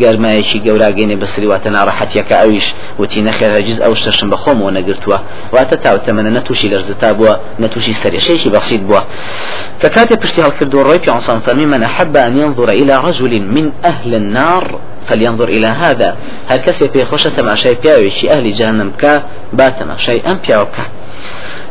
قرمايشي 0.00 0.58
قوراقيني 0.70 1.16
بسري 1.16 1.46
واتنا 1.46 1.84
راحتيك 1.84 2.32
أويش. 2.32 2.74
وتي 2.98 3.20
نخير 3.22 3.84
أو 3.84 3.94
شتشن 3.94 4.30
بخومون 4.30 4.76
قرتوا. 4.78 5.18
واتتاو 5.52 5.96
تمنى 5.96 6.30
نتوشي 6.30 6.68
لرزتابوا. 6.68 7.34
نتوشي 7.60 7.92
سري 7.92 8.20
شيء 8.20 8.36
بسيط 8.78 8.88
بوا 8.88 9.00
فكاتي 9.78 10.14
بشتي 10.14 10.42
هالكردو 10.42 10.80
الروي 10.80 10.98
في 10.98 11.10
عنصان 11.10 11.40
فمي 11.40 11.66
من 11.66 11.82
أحب 11.82 12.16
أن 12.16 12.38
ينظر 12.38 12.68
إلى 12.68 12.96
رجل 12.96 13.42
من 13.42 13.72
أهل 13.84 14.14
النار 14.14 14.78
فلينظر 15.06 15.48
إلى 15.48 15.66
هذا. 15.66 16.16
هل 16.48 16.56
كسي 16.56 16.88
في 16.88 17.04
خوشة 17.04 17.42
مع 17.42 17.54
شيء 17.54 17.76
بياوي 17.82 18.12
أهل 18.30 18.54
جهنم 18.54 18.92
كا 18.98 19.22
باتما 19.52 19.96
شيء 19.96 20.30
أم 20.30 20.38
بياوكا 20.46 20.82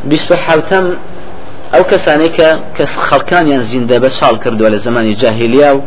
بيستو 0.06 0.36
حوتم 0.36 0.93
ئەو 1.74 1.84
کەسانێکە 1.91 2.50
کە 2.76 2.84
خەڵکانیان 3.08 3.63
زیندە 3.72 3.98
بە 4.04 4.10
چاڵ 4.17 4.36
کردووە 4.43 4.70
لە 4.74 4.80
زمانی 4.86 5.15
جاهلیا 5.15 5.76
و 5.76 5.82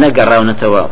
نەگەڕاونەتەوە 0.00 0.84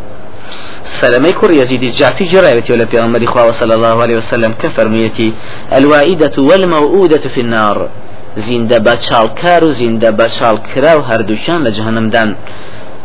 سلمي 0.84 1.32
كور 1.32 1.50
يزيد 1.50 1.82
الجعفي 1.82 2.24
جرايتي 2.24 2.72
و 2.72 2.86
لە 2.86 3.00
پێغەمبەر 3.00 3.50
صلى 3.50 3.74
الله 3.74 4.02
عليه 4.02 4.16
وسلم 4.16 4.52
كفرميتي. 4.62 5.32
الوائدة 5.72 6.32
والموؤودة 6.38 7.24
في 7.34 7.40
النار. 7.40 7.88
زیندە 8.36 8.78
بە 8.86 8.94
چاڵکار 9.06 9.62
و 9.64 9.72
زیندە 9.80 10.10
بە 10.18 10.26
چاڵکرا 10.36 10.92
و 10.98 11.06
هەردووشان 11.10 11.60
لە 11.66 11.70
جهنمدان 11.78 12.30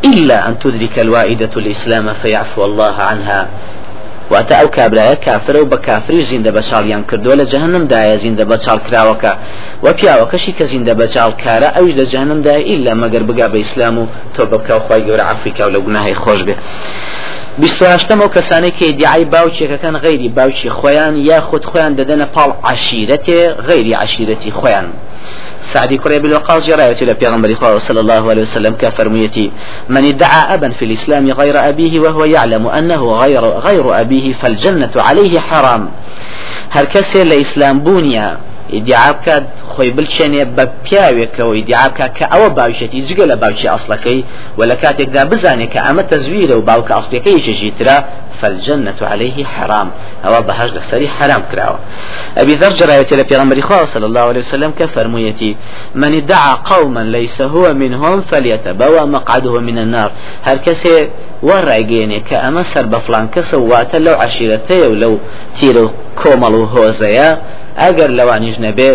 إلا 0.04 0.48
أن 0.48 0.60
تدرك 0.60 1.00
الوائدة 1.00 1.54
الإسلام 1.58 2.14
فيعفو 2.14 2.62
الله 2.66 2.96
عنها. 3.12 3.42
واتە 4.32 4.56
ئەو 4.60 4.68
کابراایە 4.78 5.18
کافرە 5.26 5.60
و 5.62 5.70
بە 5.72 5.78
کافری 5.88 6.26
زیندە 6.32 6.52
بە 6.56 6.62
چاڵیان 6.70 7.04
کردووە 7.10 7.36
لە 7.42 7.46
جەهنم 7.54 7.84
دایە 7.92 8.18
زیندە 8.24 8.46
بە 8.52 8.58
چاڵ 8.64 8.80
کراوەکە. 8.88 9.34
و 9.84 9.94
پیاوەکەشی 9.94 10.54
کە 10.58 10.66
زیندە 10.72 10.94
بە 11.00 11.08
چاڵ 11.14 11.32
کارە 11.44 11.70
ئەوش 11.76 11.94
لە 12.00 12.06
جەهنم 12.12 12.42
دای 12.42 12.64
ئیلا 12.70 12.94
مەگەر 13.04 13.24
بگا 13.30 13.48
بە 13.54 13.56
ئیسلام 13.56 13.98
و 14.00 14.08
تۆ 14.36 14.42
بکە 14.52 14.76
خی 14.86 15.02
گەورە 15.08 15.24
ئەفریقا 15.30 15.64
و 15.68 15.72
لە 15.76 15.80
گوناهی 15.86 16.16
خۆش 16.24 16.42
بێ. 16.48 16.56
بیستهشتم 17.62 18.20
ئەو 18.22 18.30
کەسانێک 18.36 18.74
کە 18.80 18.86
دیعای 19.00 19.26
باوچێکەکان 19.34 19.96
غیری 20.06 20.30
باوچی 20.38 20.70
خۆیان 20.78 21.16
یا 21.30 21.40
خود 21.48 21.64
خۆیان 21.70 21.94
دەدەنە 22.00 22.26
پاڵ 22.36 22.50
عشیرەتێ 22.72 23.40
غیری 23.68 23.94
عشیرەتی 24.04 24.52
خۆیان. 24.60 24.88
سعدي 25.64 25.98
كري 25.98 26.20
بالوقاص 26.20 26.68
جراية 26.68 26.98
إلى 27.02 27.14
پیغمبر 27.16 27.78
صلى 27.78 28.00
الله 28.00 28.30
عليه 28.30 28.42
وسلم 28.42 28.76
كفرميتي 28.76 29.52
من 29.90 30.06
ادعى 30.06 30.54
أبا 30.54 30.70
في 30.70 30.86
الإسلام 30.86 31.32
غير 31.32 31.70
أبيه 31.70 32.00
وهو 32.00 32.26
يعلم 32.26 32.68
أنه 32.68 33.12
غير 33.12 33.46
غير 33.46 34.02
أبيه 34.02 34.34
فالجنة 34.34 34.92
عليه 34.96 35.40
حرام. 35.40 35.90
هر 36.72 36.86
كسي 36.86 37.24
لإسلام 37.24 37.80
بونيا 37.80 38.38
بکات 38.74 39.48
خۆی 39.74 39.92
بلچێنێ 39.98 40.44
بە 40.56 40.66
پیاوێکەوە 40.86 41.54
بکات 41.70 42.12
کە 42.18 42.26
ئەوە 42.34 42.50
باوشێتی 42.58 43.06
جگە 43.08 43.26
لە 43.32 43.36
باوچی 43.42 43.68
ئەسڵەکەی 43.74 44.22
و 44.58 44.62
لە 44.70 44.76
کاتێکدا 44.84 45.24
بزانێت 45.32 45.70
کە 45.74 45.80
ئەمە 45.86 46.04
تەزویرە 46.12 46.56
و 46.60 46.64
حرام. 49.56 49.90
أو 50.26 50.42
بهاج 50.42 50.72
لسري 50.78 51.08
حرام 51.08 51.44
كراوة 51.52 51.80
أبي 52.38 52.56
ذر 52.56 52.72
لە 53.20 53.29
پێغەمبەر 53.29 53.62
خوا 53.62 53.86
صلى 53.86 54.06
الله 54.06 54.22
عليه 54.22 54.40
وسلم 54.40 54.72
كفرميتي 54.80 55.56
من 55.96 56.14
ادعى 56.16 56.58
قوما 56.66 57.00
ليس 57.00 57.42
هو 57.42 57.74
منهم 57.74 58.22
فليتبوأ 58.22 59.02
مقعده 59.06 59.60
من 59.60 59.78
النار. 59.78 60.12
هر 60.44 60.58
كسي 60.58 61.08
وەڕایگەێنێ 61.50 62.20
کە 62.28 62.38
ئەمە 62.44 62.64
سەر 62.72 62.86
بە 62.92 63.00
فلان 63.06 63.26
کەسە 63.34 63.58
واتە 63.70 63.98
لەو 64.06 64.16
عشیرەتەیە 64.26 64.88
و 64.92 64.96
لەو 65.04 65.14
تیر 65.58 65.78
و 65.84 65.92
کۆمەڵ 66.20 66.54
و 66.62 66.70
هۆزەیە 66.74 67.30
ئەگەر 67.82 68.10
لەوانیش 68.18 68.58
نەبێ 68.66 68.92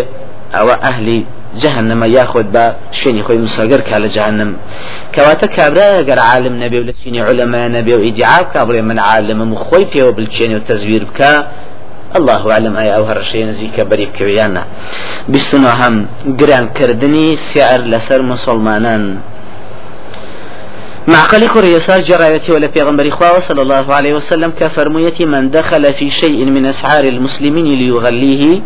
ئەوە 0.55 0.75
ئەهلی 0.85 1.25
جهنم 1.61 2.03
ياخذ 2.17 2.43
با 2.55 2.65
شوێنی 2.91 3.23
خۆی 3.27 3.39
مساگەر 3.45 3.81
کا 3.89 4.07
جهنم 4.15 4.55
کەواتە 5.13 5.47
کابرا 5.55 6.03
گەر 6.09 6.19
عالم 6.29 6.55
نەبێ 6.63 6.77
و 6.81 6.87
لە 6.89 6.93
چینی 7.03 7.21
علەما 7.29 7.63
نەبێ 7.77 7.93
و 7.97 8.83
من 8.89 8.99
عالمم 8.99 9.53
و 9.53 9.57
خۆی 9.65 9.85
پێوە 9.93 10.11
بلچێنێ 10.17 10.55
و 10.57 10.65
تەزویر 10.69 11.03
بکە 11.09 11.33
الله 12.15 12.51
أعلم 12.51 12.77
أي 12.77 12.95
أو 12.95 13.03
هرشي 13.03 13.43
نزيك 13.43 13.81
بريك 13.81 14.09
كويانا. 14.17 14.63
بسنا 15.29 15.71
هم 15.79 16.05
جران 16.39 16.67
كردني 16.77 17.35
سعر 17.35 17.79
لسر 17.79 18.21
مسلمانان. 18.21 19.03
معقل 21.07 21.47
كوري 21.47 21.71
يسار 21.73 21.99
جرايتي 21.99 22.51
ولا 22.51 22.67
في 22.67 22.81
غنبري 22.81 23.11
صلى 23.39 23.61
الله 23.61 23.93
عليه 23.93 24.13
وسلم 24.13 24.51
كفرميتي 24.59 25.25
من 25.25 25.51
دخل 25.51 25.93
في 25.93 26.09
شيء 26.09 26.45
من 26.45 26.65
أسعار 26.65 27.03
المسلمين 27.03 27.65
ليغليه 27.65 28.61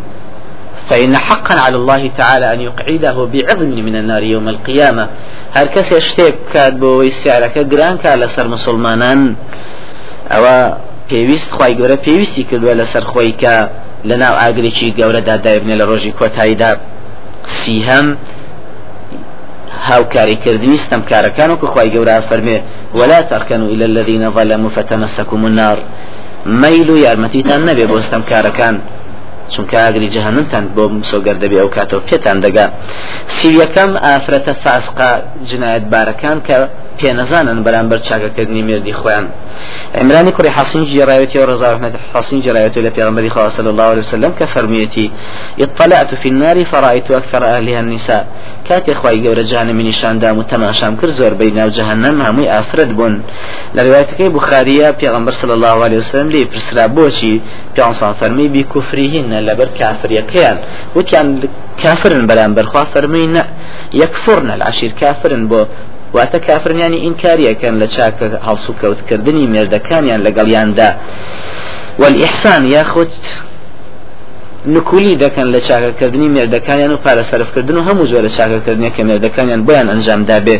فإن 0.91 1.17
حقا 1.17 1.55
على 1.59 1.75
الله 1.75 2.11
تعالى 2.17 2.53
أن 2.53 2.61
يقعده 2.61 3.17
بعظم 3.33 3.71
من 3.87 3.95
النار 3.95 4.23
يوم 4.23 4.49
القيامة. 4.49 5.07
هر 5.53 5.67
يشتيك 5.91 6.35
كاد 6.53 6.79
بو 6.79 7.01
السعر 7.01 7.47
كجران 7.47 7.97
كالا 7.97 8.27
سر 8.27 8.47
مسلمانان؟ 8.47 9.35
أو 10.31 10.71
پێویست 11.11 11.51
خی 11.57 11.73
گەورە 11.79 11.97
پێویستی 12.05 12.43
کردووە 12.49 12.73
لەسەر 12.81 13.03
خۆی 13.11 13.33
کە 13.41 13.55
لە 14.09 14.15
ناو 14.23 14.33
ئاگرێکی 14.41 14.93
گەورە 14.99 15.21
دادایبنێ 15.29 15.75
لە 15.81 15.85
ڕۆژی 15.89 16.11
کۆتاییدا 16.19 16.71
سیهەم 17.59 18.07
هاوکاریکردنی 19.87 20.77
ستەمکارەکان 20.85 21.49
و 21.51 21.67
خی 21.73 21.89
گەورە 21.95 22.15
فەرمێ 22.29 22.57
ولا 22.99 23.19
تركنوا 23.31 23.67
إلى 23.73 23.85
الذين 23.91 24.23
ظلموا 24.37 24.69
فتمسكم 24.75 25.45
النار. 25.45 25.77
مەیل 26.61 26.89
و 26.89 26.97
یارمەتیتان 27.05 27.61
نەبێ 27.69 27.85
بۆ 27.91 27.97
ستەمکارەکان 28.07 28.75
چونکە 29.53 29.75
ئاگری 29.83 30.09
جەهنمتان 30.15 30.65
بۆ 30.75 30.83
مسۆگەر 30.97 31.37
دەبێ 31.43 31.57
ئەو 31.61 31.69
کاتەوە 31.75 32.01
پێتان 32.09 32.37
دەگا. 32.45 32.65
سیویەکەم 33.35 33.91
ئافرەتە 34.05 34.53
فاسقا 34.63 35.11
جنایەت 35.49 35.85
بارەکان 35.93 36.37
کە 36.47 36.57
پێنەزانن 36.99 37.59
بەرامبەر 37.65 37.99
چاکەکردنی 38.07 38.61
مردی 38.69 38.93
خۆیان. 38.93 39.25
عمرانی 40.01 40.31
کوڕی 40.37 40.51
حسین 40.57 40.83
جرايتي 40.85 41.39
ورضا 41.39 41.67
أحمد 41.73 41.93
حسين 42.13 42.39
جرايتي 42.41 42.81
لبيغمبر 42.81 43.49
صلى 43.57 43.69
الله 43.69 43.83
عليه 43.83 44.03
وسلم 44.05 44.31
كفرميتي 44.39 45.11
اطلعت 45.59 46.15
في 46.15 46.27
النار 46.29 46.65
فرأيت 46.65 47.11
أكثر 47.11 47.43
أهلها 47.43 47.79
النساء. 47.79 48.25
كاتي 48.69 48.93
خواي 48.93 49.27
قورة 49.27 49.41
جهنم 49.41 49.75
من 49.75 49.85
نشان 49.85 50.19
دام 50.19 50.37
وتماشام 50.37 50.95
كر 50.95 51.09
زور 51.09 51.33
بين 51.33 51.69
جهنم 51.77 52.21
همي 52.21 52.59
أفرد 52.59 52.97
بون 52.97 53.21
لروايتك 53.75 54.21
بخارية 54.21 54.89
بيغمبر 54.89 55.31
صلى 55.31 55.53
الله 55.53 55.83
عليه 55.83 55.97
وسلم 55.97 56.29
لي 56.29 56.43
برسرا 56.45 56.85
بوشي 56.85 57.41
بيعنصان 57.75 58.13
فرمي 58.13 58.47
بكفرهن 58.47 59.31
لبر 59.47 59.69
كافر 59.79 60.11
يكيان 60.11 60.57
وكان 60.95 61.27
كافر 61.83 62.11
بلان 62.29 62.53
برخوا 62.55 62.83
فرمي 62.83 63.43
يكفرن 63.93 64.51
العشير 64.51 64.91
كافر 64.91 65.31
بو 65.51 65.65
واتە 66.15 66.39
کافرنیانی 66.47 66.97
ئینکاریەکەن 67.05 67.73
لە 67.81 67.87
چاکە 67.95 68.25
هەڵسو 68.47 68.71
کەوتکردنی 68.81 69.45
مێردەکانیان 69.53 70.21
لەگەڵیاندا 70.27 70.89
والئحسان 72.01 72.63
یاخود 72.65 73.13
نکولی 74.65 75.17
دەکەن 75.17 75.47
لە 75.55 75.59
چاکەکردنی 75.67 76.29
مێردەکانیان 76.35 76.91
و 76.93 76.97
پارەسەرفکردن 77.05 77.75
و 77.77 77.83
هەموو 77.87 78.09
زۆرە 78.11 78.29
چاکەکردنی 78.37 78.91
کە 78.95 79.01
مێردەکانیان 79.09 79.61
بۆیان 79.67 79.87
ئەنجامدا 79.91 80.37
بێ 80.45 80.57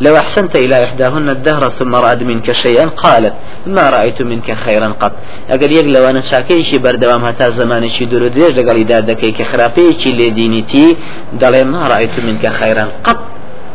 لو 0.00 0.16
أحسنت 0.16 0.56
إلى 0.56 0.76
إحداهن 0.86 1.28
الدهر 1.28 1.62
ثم 1.78 1.94
رأت 1.94 2.22
منك 2.22 2.52
شيئا 2.52 2.86
قالت 2.86 3.34
ما 3.66 3.90
رأيت 3.90 4.22
منك 4.22 4.48
خيرا 4.64 4.88
قط. 5.00 5.12
أقل 5.50 5.72
يق 5.72 5.86
لو 5.94 6.04
أنا 6.10 6.20
شاكيشي 6.20 6.78
بردوام 6.78 7.24
هتا 7.24 7.50
زمانشي 7.50 8.04
دور 8.04 8.28
دريج 8.28 8.58
لقال 8.58 8.76
إذا 8.76 9.00
دكي 9.00 9.30
كخرابيشي 9.38 10.10
لدينتي 10.18 10.96
دلي 11.40 11.64
ما 11.64 11.88
رأيت 11.88 12.16
منك 12.26 12.44
خيرا 12.46 12.84
قط. 13.06 13.33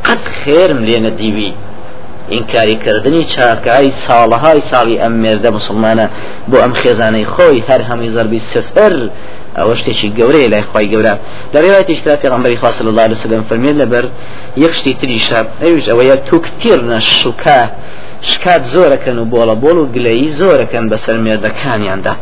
قد 0.09 0.23
خير 0.43 0.69
لێنە 0.87 1.11
دیوی. 1.21 1.53
ئینکاریکردنی 2.35 3.23
چاکای 3.33 3.91
ساڵەهای 4.05 4.61
ساڵی 4.71 4.95
ئەم 5.01 5.13
مێردە 5.23 5.49
مسلمانە 5.57 6.05
بۆ 6.49 6.57
ئەم 6.63 6.73
خێزانەی 6.81 7.25
خۆی 7.33 7.63
هەر 7.67 7.81
هەمی 7.89 8.09
زەربی 8.15 8.41
سفر. 8.53 8.93
ئەوە 9.57 9.73
شتێکی 9.79 10.09
گەورەیە 10.17 10.49
لای 10.53 10.63
خی 10.71 10.87
گەورە. 10.93 11.15
لە 11.53 11.59
ڕێوایەتی 11.63 11.93
اشترا 11.95 12.15
پێغمبەری 12.23 12.57
خاص 12.61 12.77
الله 12.81 13.03
عليه 13.07 13.17
وسلم 13.19 13.43
فەرمێت 13.49 13.75
لەبەر 13.81 14.05
یەک 14.63 14.73
شتی 14.77 14.93
تریشە 15.01 15.39
ئەوش 15.63 15.85
ئەوەیە 15.91 16.15
توکتیرنە 16.29 16.99
شوکە 17.19 17.61
شکات 18.29 18.63
زۆرەکەن 18.73 19.17
و 19.21 19.25
بۆڵە 19.33 19.55
بۆڵ 19.63 19.77
و 19.81 19.85
گلەیی 19.95 20.29
زۆرەکەن 20.39 20.85
بەسەر 20.91 21.15
مێردەکانیاندا. 21.25 22.13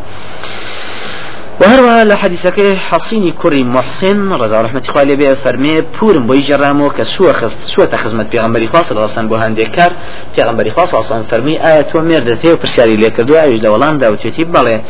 وهروها 1.61 2.03
لحديثك 2.05 2.77
حصيني 2.89 3.31
كري 3.31 3.63
محسن 3.63 4.33
رضا 4.33 4.61
رحمة 4.61 4.83
خوالي 4.87 5.15
بيه 5.15 5.33
فرمي 5.33 5.81
بورم 5.81 6.27
بوي 6.27 6.41
جرامو 6.41 6.89
كسوة 6.89 7.31
خست 7.31 7.57
سوة 7.63 7.85
تخزمت 7.85 8.31
بيغمبري 8.31 8.67
خاص 8.67 8.91
الله 8.91 9.07
صلى 9.07 9.23
الله 9.23 9.39
عليه 9.39 9.65
كار 9.65 9.91
بيغمبري 10.35 10.71
خاص 10.71 11.11
الله 11.11 11.23
فرمي 11.31 11.67
آية 11.67 11.87
ومير 11.95 12.35
ثيو 12.35 12.55
برسياري 12.55 12.95
ليك 12.95 13.21
دو 13.21 13.35
أيش 13.35 13.59
دولان 13.59 13.97
دا 13.97 14.09
وتيتي 14.09 14.43
بالي 14.43 14.81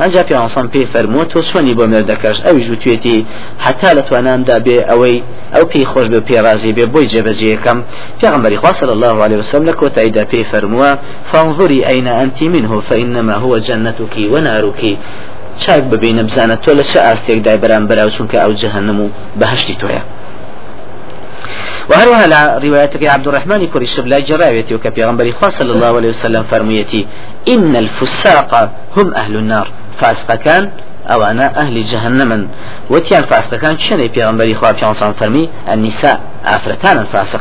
أنجا 0.00 0.22
بي 0.22 0.34
عنصان 0.34 0.66
بي 0.66 0.86
فرمو 0.86 1.22
تو 1.22 1.42
سوني 1.42 1.74
بو 1.74 1.86
مير 1.86 2.00
دكرش 2.00 2.46
أيش 2.46 2.70
وتيتي 2.70 3.24
حتى 3.58 3.94
لتوانام 3.94 4.42
دا 4.42 4.58
بي 4.58 4.80
أوي 4.80 5.22
أو 5.56 5.64
بي 5.64 5.84
خوش 5.84 6.06
بي 6.06 6.20
بي 6.20 6.40
رازي 6.40 6.72
بي 6.72 6.86
بوي 6.86 7.04
جبجي 7.04 7.56
كم 7.56 7.82
بيغمبري 8.22 8.56
خاص 8.56 8.80
صلى 8.80 8.92
الله 8.92 9.22
عليه 9.22 9.36
وسلم 9.36 9.64
لك 9.64 9.82
وتأيدا 9.82 10.24
بي 10.24 10.44
فرموا 10.44 10.94
فانظري 11.32 11.86
أين 11.86 12.06
أنت 12.06 12.42
منه 12.42 12.82
فإنما 12.90 13.34
هو 13.34 13.58
جنتك 13.58 14.16
ونارك. 14.18 14.98
چاک 15.62 15.82
ببینە 15.92 16.22
بزانە 16.28 16.56
تۆ 16.64 16.70
لە 16.78 16.84
چه 16.90 16.98
ئاستێکدای 17.06 17.58
بەرامبەر 17.62 17.98
چونکە 18.16 18.36
ئەو 18.42 18.52
جەهنم 18.62 18.98
و 19.00 19.06
بەهشتی 19.40 19.76
تۆیە 19.82 20.02
وهروها 21.90 22.22
على 22.22 22.68
روايتك 22.68 23.02
عبد 23.04 23.28
الرحمن 23.28 23.66
كوري 23.66 23.86
شبلا 23.86 24.18
جراويتي 24.18 24.74
وكبيغمبري 24.74 25.34
صلى 25.48 25.72
الله 25.72 25.96
عليه 25.96 26.08
وسلم 26.08 26.42
فرميتي 26.42 27.06
إن 27.48 27.76
الفساق 27.76 28.70
هم 28.96 29.14
أهل 29.14 29.36
النار. 29.36 29.68
فاسق 29.98 30.34
كان 30.34 30.70
أو 31.06 31.22
أنا 31.22 31.60
أهل 31.60 31.84
جهنم 31.84 32.48
وتيان 32.90 33.22
فاسق 33.22 33.54
كان 33.54 33.78
شنو 33.78 34.08
بيغمبري 34.14 34.54
خواه 34.54 34.72
في 34.72 35.14
فرمي 35.20 35.48
النساء 35.72 36.20
أفرتان 36.44 36.98
الفاسق. 36.98 37.40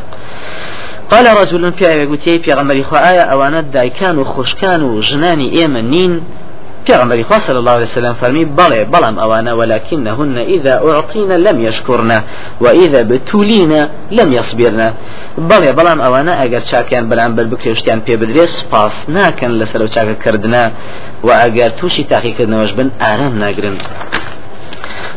قال 1.11 1.37
رجل 1.37 1.73
في 1.73 1.83
يا 1.83 2.37
بيغمبري 2.37 2.83
خواه 2.83 3.19
أو 3.21 3.43
أنا 3.43 3.61
دايكان 3.61 4.17
وخشكان 4.17 4.83
وجناني 4.83 5.61
إيمنين 5.61 6.21
پیغمبر 6.87 7.23
خدا 7.23 7.39
صلى 7.39 7.59
الله 7.59 7.71
عليه 7.71 7.83
وسلم 7.83 8.13
فرمي 8.13 8.45
بلى 8.45 8.83
بلم 8.85 9.19
أوانا 9.19 9.53
ولكنهن 9.53 10.37
إذا 10.37 10.73
أعطينا 10.89 11.33
لم 11.33 11.57
يشكرنا 11.61 12.23
وإذا 12.61 13.01
بتولينا 13.01 13.89
لم 14.11 14.29
يصبرنا 14.33 14.93
بلى 15.37 15.73
بلم 15.73 16.01
أوانا 16.01 16.43
أجر 16.43 16.59
شاكيان 16.59 17.09
بلان 17.09 17.35
بالبكتي 17.35 17.71
وشتيان 17.71 17.99
بي 17.99 18.15
بدري 18.15 18.47
سباس 18.47 18.95
ناكن 19.07 19.51
لسلو 19.59 19.87
شاكا 19.87 20.13
كردنا 20.13 20.71
وأجر 21.23 21.69
توشي 21.69 22.03
تاخي 22.03 22.31
كردنا 22.31 22.61
وجبن 22.61 22.89
آرام 23.01 23.33
ناقرن 23.39 23.77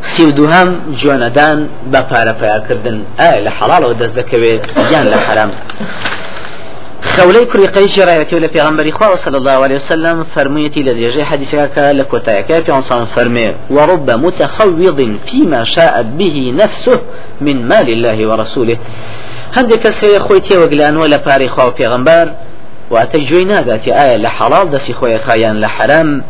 سی 0.03 0.25
و 0.25 0.31
دوهم 0.31 0.69
جوانەدان 1.01 1.59
بە 1.93 2.01
پارەپیاکردن 2.11 2.97
ئایا 3.21 3.41
لە 3.47 3.51
حەڵاڵەوە 3.59 3.95
دەست 4.01 4.15
دەکەوێت؟ 4.21 4.63
یان 4.93 5.07
لە 5.13 5.19
حرام 5.27 5.51
خولي 7.03 7.45
كري 7.45 7.67
قيش 7.67 7.99
رايتي 7.99 8.37
ولا 8.37 8.47
في 8.49 8.61
غنبري 8.61 8.93
خواه 8.93 9.15
صلى 9.15 9.37
الله 9.37 9.53
عليه 9.53 9.77
وسلم 9.77 10.25
فرميتي 10.35 10.81
الذي 10.81 11.03
يجي 11.03 11.25
حديثك 11.25 11.79
لكوتايك 11.79 12.65
في 12.65 12.73
عنصان 12.73 13.07
فرمي 13.07 13.55
ورب 13.71 14.11
متخوض 14.11 15.17
فيما 15.27 15.65
شاءت 15.65 16.07
به 16.07 16.55
نفسه 16.57 17.01
من 17.41 17.69
مال 17.69 17.89
الله 17.89 18.27
ورسوله. 18.27 18.77
هندك 19.57 19.91
سي 19.91 20.19
خويتي 20.19 20.59
وقلان 20.59 20.97
ولا 20.97 21.17
باري 21.17 21.49
خواه 21.49 21.71
في 21.71 21.87
غنبر 21.87 22.33
واتجوي 22.91 23.45
ناداتي 23.45 23.95
آية 23.95 24.17
لحلال 24.17 24.71
دسي 24.71 24.93
خويا 24.93 25.19
خايان 25.19 25.61
لحرام 25.61 26.23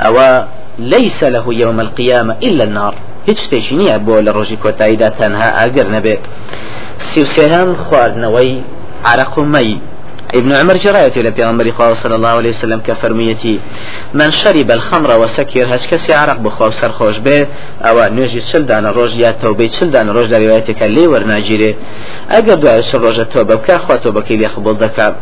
أو 0.00 0.44
ليس 0.78 1.24
له 1.24 1.44
يوم 1.54 1.80
القيامة 1.80 2.36
إلا 2.42 2.64
النار. 2.64 2.94
هیچ 3.28 3.38
شتێکی 3.44 3.74
نییە 3.80 3.96
بۆ 4.06 4.14
لە 4.26 4.30
ڕۆژی 4.36 4.56
کۆتاییدا 4.64 5.08
تەنها 5.20 5.48
ئاگەر 5.58 5.86
نەبێت. 5.94 6.22
سیوسێهام 6.98 7.70
خواردنەوەی 7.84 8.52
عرق 9.04 9.38
و 9.38 9.44
مەی. 9.44 9.76
ابن 10.34 10.52
عمر 10.52 10.76
جراية 10.76 11.12
إلى 11.16 11.30
پیغمبر 11.30 11.70
خواه 11.70 11.94
صلى 11.94 12.14
الله 12.14 12.28
عليه 12.28 12.50
وسلم 12.50 12.80
كفرميتي 12.80 13.60
من 14.14 14.30
شرب 14.30 14.70
الخمر 14.70 15.18
وسكر 15.20 15.66
هش 15.74 15.86
كسي 15.86 16.12
عرق 16.12 16.36
بخواه 16.36 16.70
سر 16.70 16.92
خوش 16.92 17.18
به 17.18 17.46
او 17.82 18.14
نوجي 18.14 18.40
چل 18.40 18.66
دان 18.66 18.86
روج 18.86 19.18
يا 19.18 19.30
توبه 19.42 19.68
چل 19.68 19.90
دان 19.90 20.08
روج 20.10 20.26
در 20.30 20.38
روايتك 20.38 20.82
اللي 20.82 21.06
ورناجيره 21.06 21.74
اگر 22.30 22.54
دعای 22.54 22.82
سر 22.82 22.98
روج 22.98 23.20
توبه 23.20 23.54
بکا 23.54 23.78
خواه 23.78 23.96
توبه 23.96 24.20
كي 24.20 24.36
ليخبول 24.36 24.74
دكا 24.74 25.16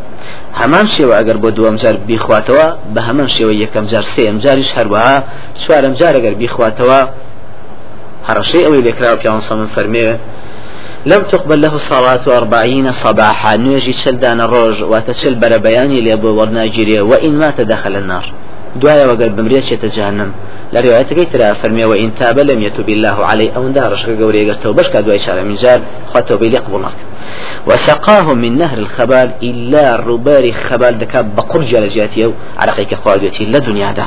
همان 0.53 0.87
شێوە 0.87 1.13
ئەگەر 1.19 1.37
بۆ 1.43 1.49
دووەم 1.57 1.75
جار 1.75 1.95
بیخواتەوە 2.09 2.65
بە 2.95 3.01
هەمان 3.07 3.27
شێوە 3.35 3.53
یەکەم 3.63 3.85
جار 3.91 4.05
سێم 4.15 4.39
جاریش 4.39 4.69
هەروەها 4.77 5.17
چوارم 5.61 5.93
جار 5.99 6.13
ئەگەر 6.17 6.35
بیخواتەوە 6.41 6.99
هەڕەشەی 8.27 8.63
ئەوەی 8.65 8.81
لێکراوە 8.87 9.17
پیاوەسە 9.21 9.51
من 9.59 9.69
فەرمێ 9.75 10.07
لم 11.05 11.21
تقبل 11.21 11.61
له 11.61 11.77
صلاة 11.77 12.37
أربعين 12.37 12.91
صباحا. 12.91 13.55
نيجي 13.55 13.93
شلدان 13.93 14.41
الروج 14.41 14.83
وتشل 14.83 15.35
بربياني 15.35 16.01
لأبو 16.01 16.27
ورناجيريا 16.27 17.01
وإن 17.01 17.31
مات 17.31 17.61
دخل 17.61 17.95
النار. 17.95 18.25
دعاء 18.75 19.05
وقال 19.05 19.29
بمريش 19.29 19.71
يتجهنم 19.71 20.31
لروايتك 20.73 21.27
ترى 21.33 21.55
فرمي 21.55 21.85
وإن 21.85 22.15
تاب 22.15 22.39
لم 22.39 22.61
يتوب 22.61 22.89
الله 22.89 23.25
عليه. 23.25 23.51
أو 23.55 23.67
دارش 23.67 24.05
قوري 24.05 24.51
قرتو. 24.51 24.73
بش 24.73 24.89
كادوا 24.89 25.15
إشارة 25.15 25.41
من 25.41 25.55
جار. 25.55 25.81
خطو 26.13 26.37
بيلي 26.37 26.57
قبولك 26.57 26.97
وسقاه 27.67 28.33
من 28.33 28.57
نهر 28.57 28.77
الخبال 28.77 29.31
إلا 29.43 29.95
ربار 29.95 30.51
خبال 30.51 30.99
دكاب 30.99 31.35
بقر 31.35 31.61
جالجاتي 31.61 32.33
عرقيك 32.57 32.95
خوابيتي 32.95 33.45
لدنيا 33.45 33.91
ده 33.91 34.05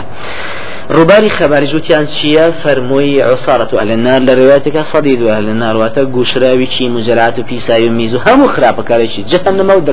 ڕووباری 0.97 1.31
خەباری 1.39 1.67
جوتیان 1.73 2.07
چییە؟ 2.15 2.45
فەرمووی 2.63 3.21
عسارەت 3.33 3.71
و 3.73 3.79
ئەلنار 3.81 4.21
لە 4.29 4.33
ڕێواتەکە 4.39 4.83
سەدید 4.93 5.21
و 5.23 5.29
لە 5.47 5.55
نارواتە 5.63 6.03
گوشراویی 6.17 6.89
مجرات 6.97 7.39
و 7.39 7.43
پیسایی 7.43 7.89
و 7.89 7.93
میز 7.93 8.15
و 8.15 8.19
هەموو 8.27 8.53
خراپەکارێکی 8.55 9.27
جەهەنەمە 9.31 9.75
و 9.77 9.85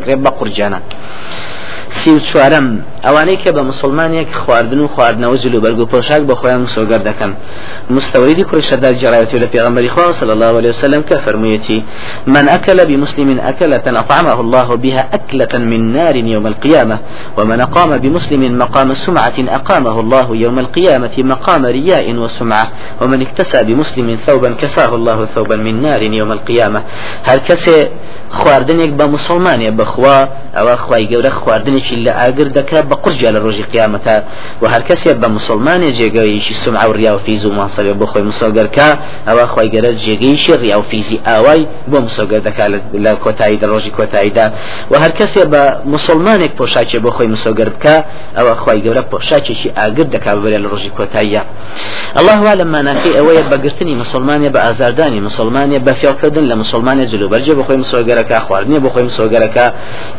سی 1.90 2.10
و 2.10 2.20
چوارم. 2.20 2.68
ئەوانەی 3.04 3.38
کە 3.44 3.50
بە 3.56 3.62
مسلمانێک 3.72 4.30
خواردن 4.36 4.80
و 4.80 4.88
خواردنەوە 4.88 5.38
جلو 5.44 5.62
بەرگ 5.62 5.80
و 5.80 5.86
پۆشاک 5.86 6.22
بە 6.30 6.36
خۆیان 6.40 6.62
مسۆگەر 6.66 7.02
دەکەن. 7.10 7.32
مستوریدی 7.90 8.44
کوڕشەدا 8.50 8.90
جراوەتی 9.02 9.40
لە 9.44 9.48
پێغەمبەری 9.54 9.90
خوا 9.90 10.12
صلى 10.12 10.32
الله 10.32 10.58
عليه 10.60 10.70
وسلم 10.70 11.02
كفرميتي 11.02 11.84
من 12.28 12.50
أكل 12.50 12.86
بمسلم 12.86 13.40
أكلة 13.40 13.86
أطعمه 13.88 14.40
الله 14.42 14.76
بها 14.76 15.10
أكلة 15.14 15.54
من 15.60 15.94
نار 15.94 16.16
يوم 16.16 16.48
القيامة 16.48 16.98
ومن 17.38 17.60
أقام 17.62 17.98
بمسلم 17.98 18.58
مقام 18.58 18.94
سمعة 18.94 19.34
أقامه 19.40 20.00
الله 20.00 20.36
يوم 20.36 20.60
القيامة 20.60 21.16
مقام 21.18 21.66
رياء 21.66 22.16
وسمعة 22.16 22.68
ومن 23.02 23.22
اكتسى 23.22 23.64
بمسلم 23.64 24.18
ثوبا 24.28 24.50
كساه 24.50 24.96
الله 24.96 25.28
ثوبا 25.36 25.56
من 25.56 25.82
نار 25.82 26.02
يوم 26.02 26.32
القيامة 26.32 26.82
هل 27.24 27.38
كسي 27.38 27.88
خواردنك 28.32 28.90
بمسلمان 28.90 29.76
بخوا 29.76 30.22
أو 30.60 30.74
أخواي 30.74 31.16
قورة 31.16 31.30
خواردنك 31.30 31.79
إلا 31.94 32.30
آقر 32.30 32.48
دكا 32.48 32.82
بقرجة 32.82 33.32
للرجي 33.32 33.64
قيامة 33.64 34.24
وهل 34.62 34.82
كسي 34.82 35.14
بمسلمان 35.14 35.92
جيقويش 35.92 36.54
سمعة 36.54 36.90
ورياء 36.90 37.16
وفيز 37.16 37.46
ومنصب 37.46 37.86
بخوي 37.86 38.22
مسوغر 38.22 38.66
كا 38.66 39.00
أو 39.30 39.44
أخواي 39.44 39.70
قورة 39.70 39.92
جيقيش 39.92 40.52
رياء 40.52 40.80
وفيزي 40.80 41.20
آواي 41.28 41.68
بو 41.88 42.00
مسوغر 42.00 42.40
دكا 42.40 42.64
لكوتاي 42.94 43.56
دروجي 43.56 43.90
كوتاي 43.90 44.30
دا 44.30 44.54
وهل 44.92 45.12
كسي 45.12 45.46
بمسلمانك 45.46 46.56
بوشاكي 46.58 47.00
بخوي 47.00 47.28
مسوغر 47.28 47.70
بكا 47.70 48.06
أو 48.38 48.54
أخواي 48.54 48.82
قورة 48.82 49.00
بوشاكي 49.12 49.72
آقر 49.78 50.02
دكا 50.02 50.36
ببري 50.36 50.58
للرجي 50.58 50.90
كوتاي 50.90 51.42
الله 52.18 52.48
أعلم 52.48 52.68
ما 52.68 52.82
نافي 52.82 53.20
أوي 53.20 53.44
بقرتني 53.44 53.96
مسلمانية 53.96 54.50
بأزارداني 54.50 55.22
مسلمانية 55.22 55.78
بفيوكردن 55.78 56.44
لمسلمانية 56.44 57.04
جلو 57.04 57.28
برجة 57.28 57.54
بخوي 57.54 57.78
مسوغر 57.78 58.10
مسۆگەرەکە 58.10 58.38
خواردنی 58.48 58.80
بۆ 58.84 58.90
خۆی 58.94 59.06
مسۆگەرەکە 59.10 59.66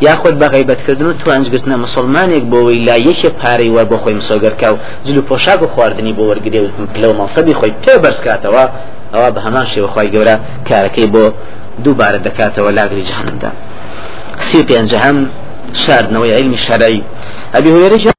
یاخود 0.06 0.34
بە 0.40 0.46
غیبەتکردن 0.54 1.06
و 1.06 1.12
توانجگرتنە 1.50 1.76
مسلمانێک 1.86 2.44
بۆ 2.52 2.58
ویلایەکێ 2.68 3.30
پارەی 3.40 3.70
وەر 3.76 3.86
بۆ 3.90 3.96
خۆی 4.02 4.14
مسۆگەرکە 4.20 4.68
و 4.72 4.76
جلو 5.04 5.22
پۆشاک 5.28 5.62
و 5.62 5.66
خواردنی 5.74 6.12
بۆ 6.18 6.22
وەرگێ 6.30 6.60
و 6.80 6.86
پلە 6.94 7.06
و 7.10 7.14
مەسەبی 7.20 7.54
خۆی 7.60 7.72
پێ 7.82 7.94
بەرزکاتەوە 8.04 8.64
ئەوە 9.14 9.28
بە 9.34 9.40
هەمان 9.46 9.66
شێوە 9.72 9.88
خۆی 9.94 10.08
گەورە 10.14 10.36
کارەکەی 10.68 11.08
بۆ 11.14 11.24
دووبارە 11.84 12.18
دەکاتەوە 12.26 12.70
لاگری 12.78 13.02
جهنمدا 13.10 13.50
سی 14.46 14.60
پێنجەهەم 14.68 15.18
شاردنەوەی 15.82 16.32
علمی 16.38 16.58
شەرعی 16.66 17.02
ئەبی 17.54 17.70
هورێرە 17.74 17.98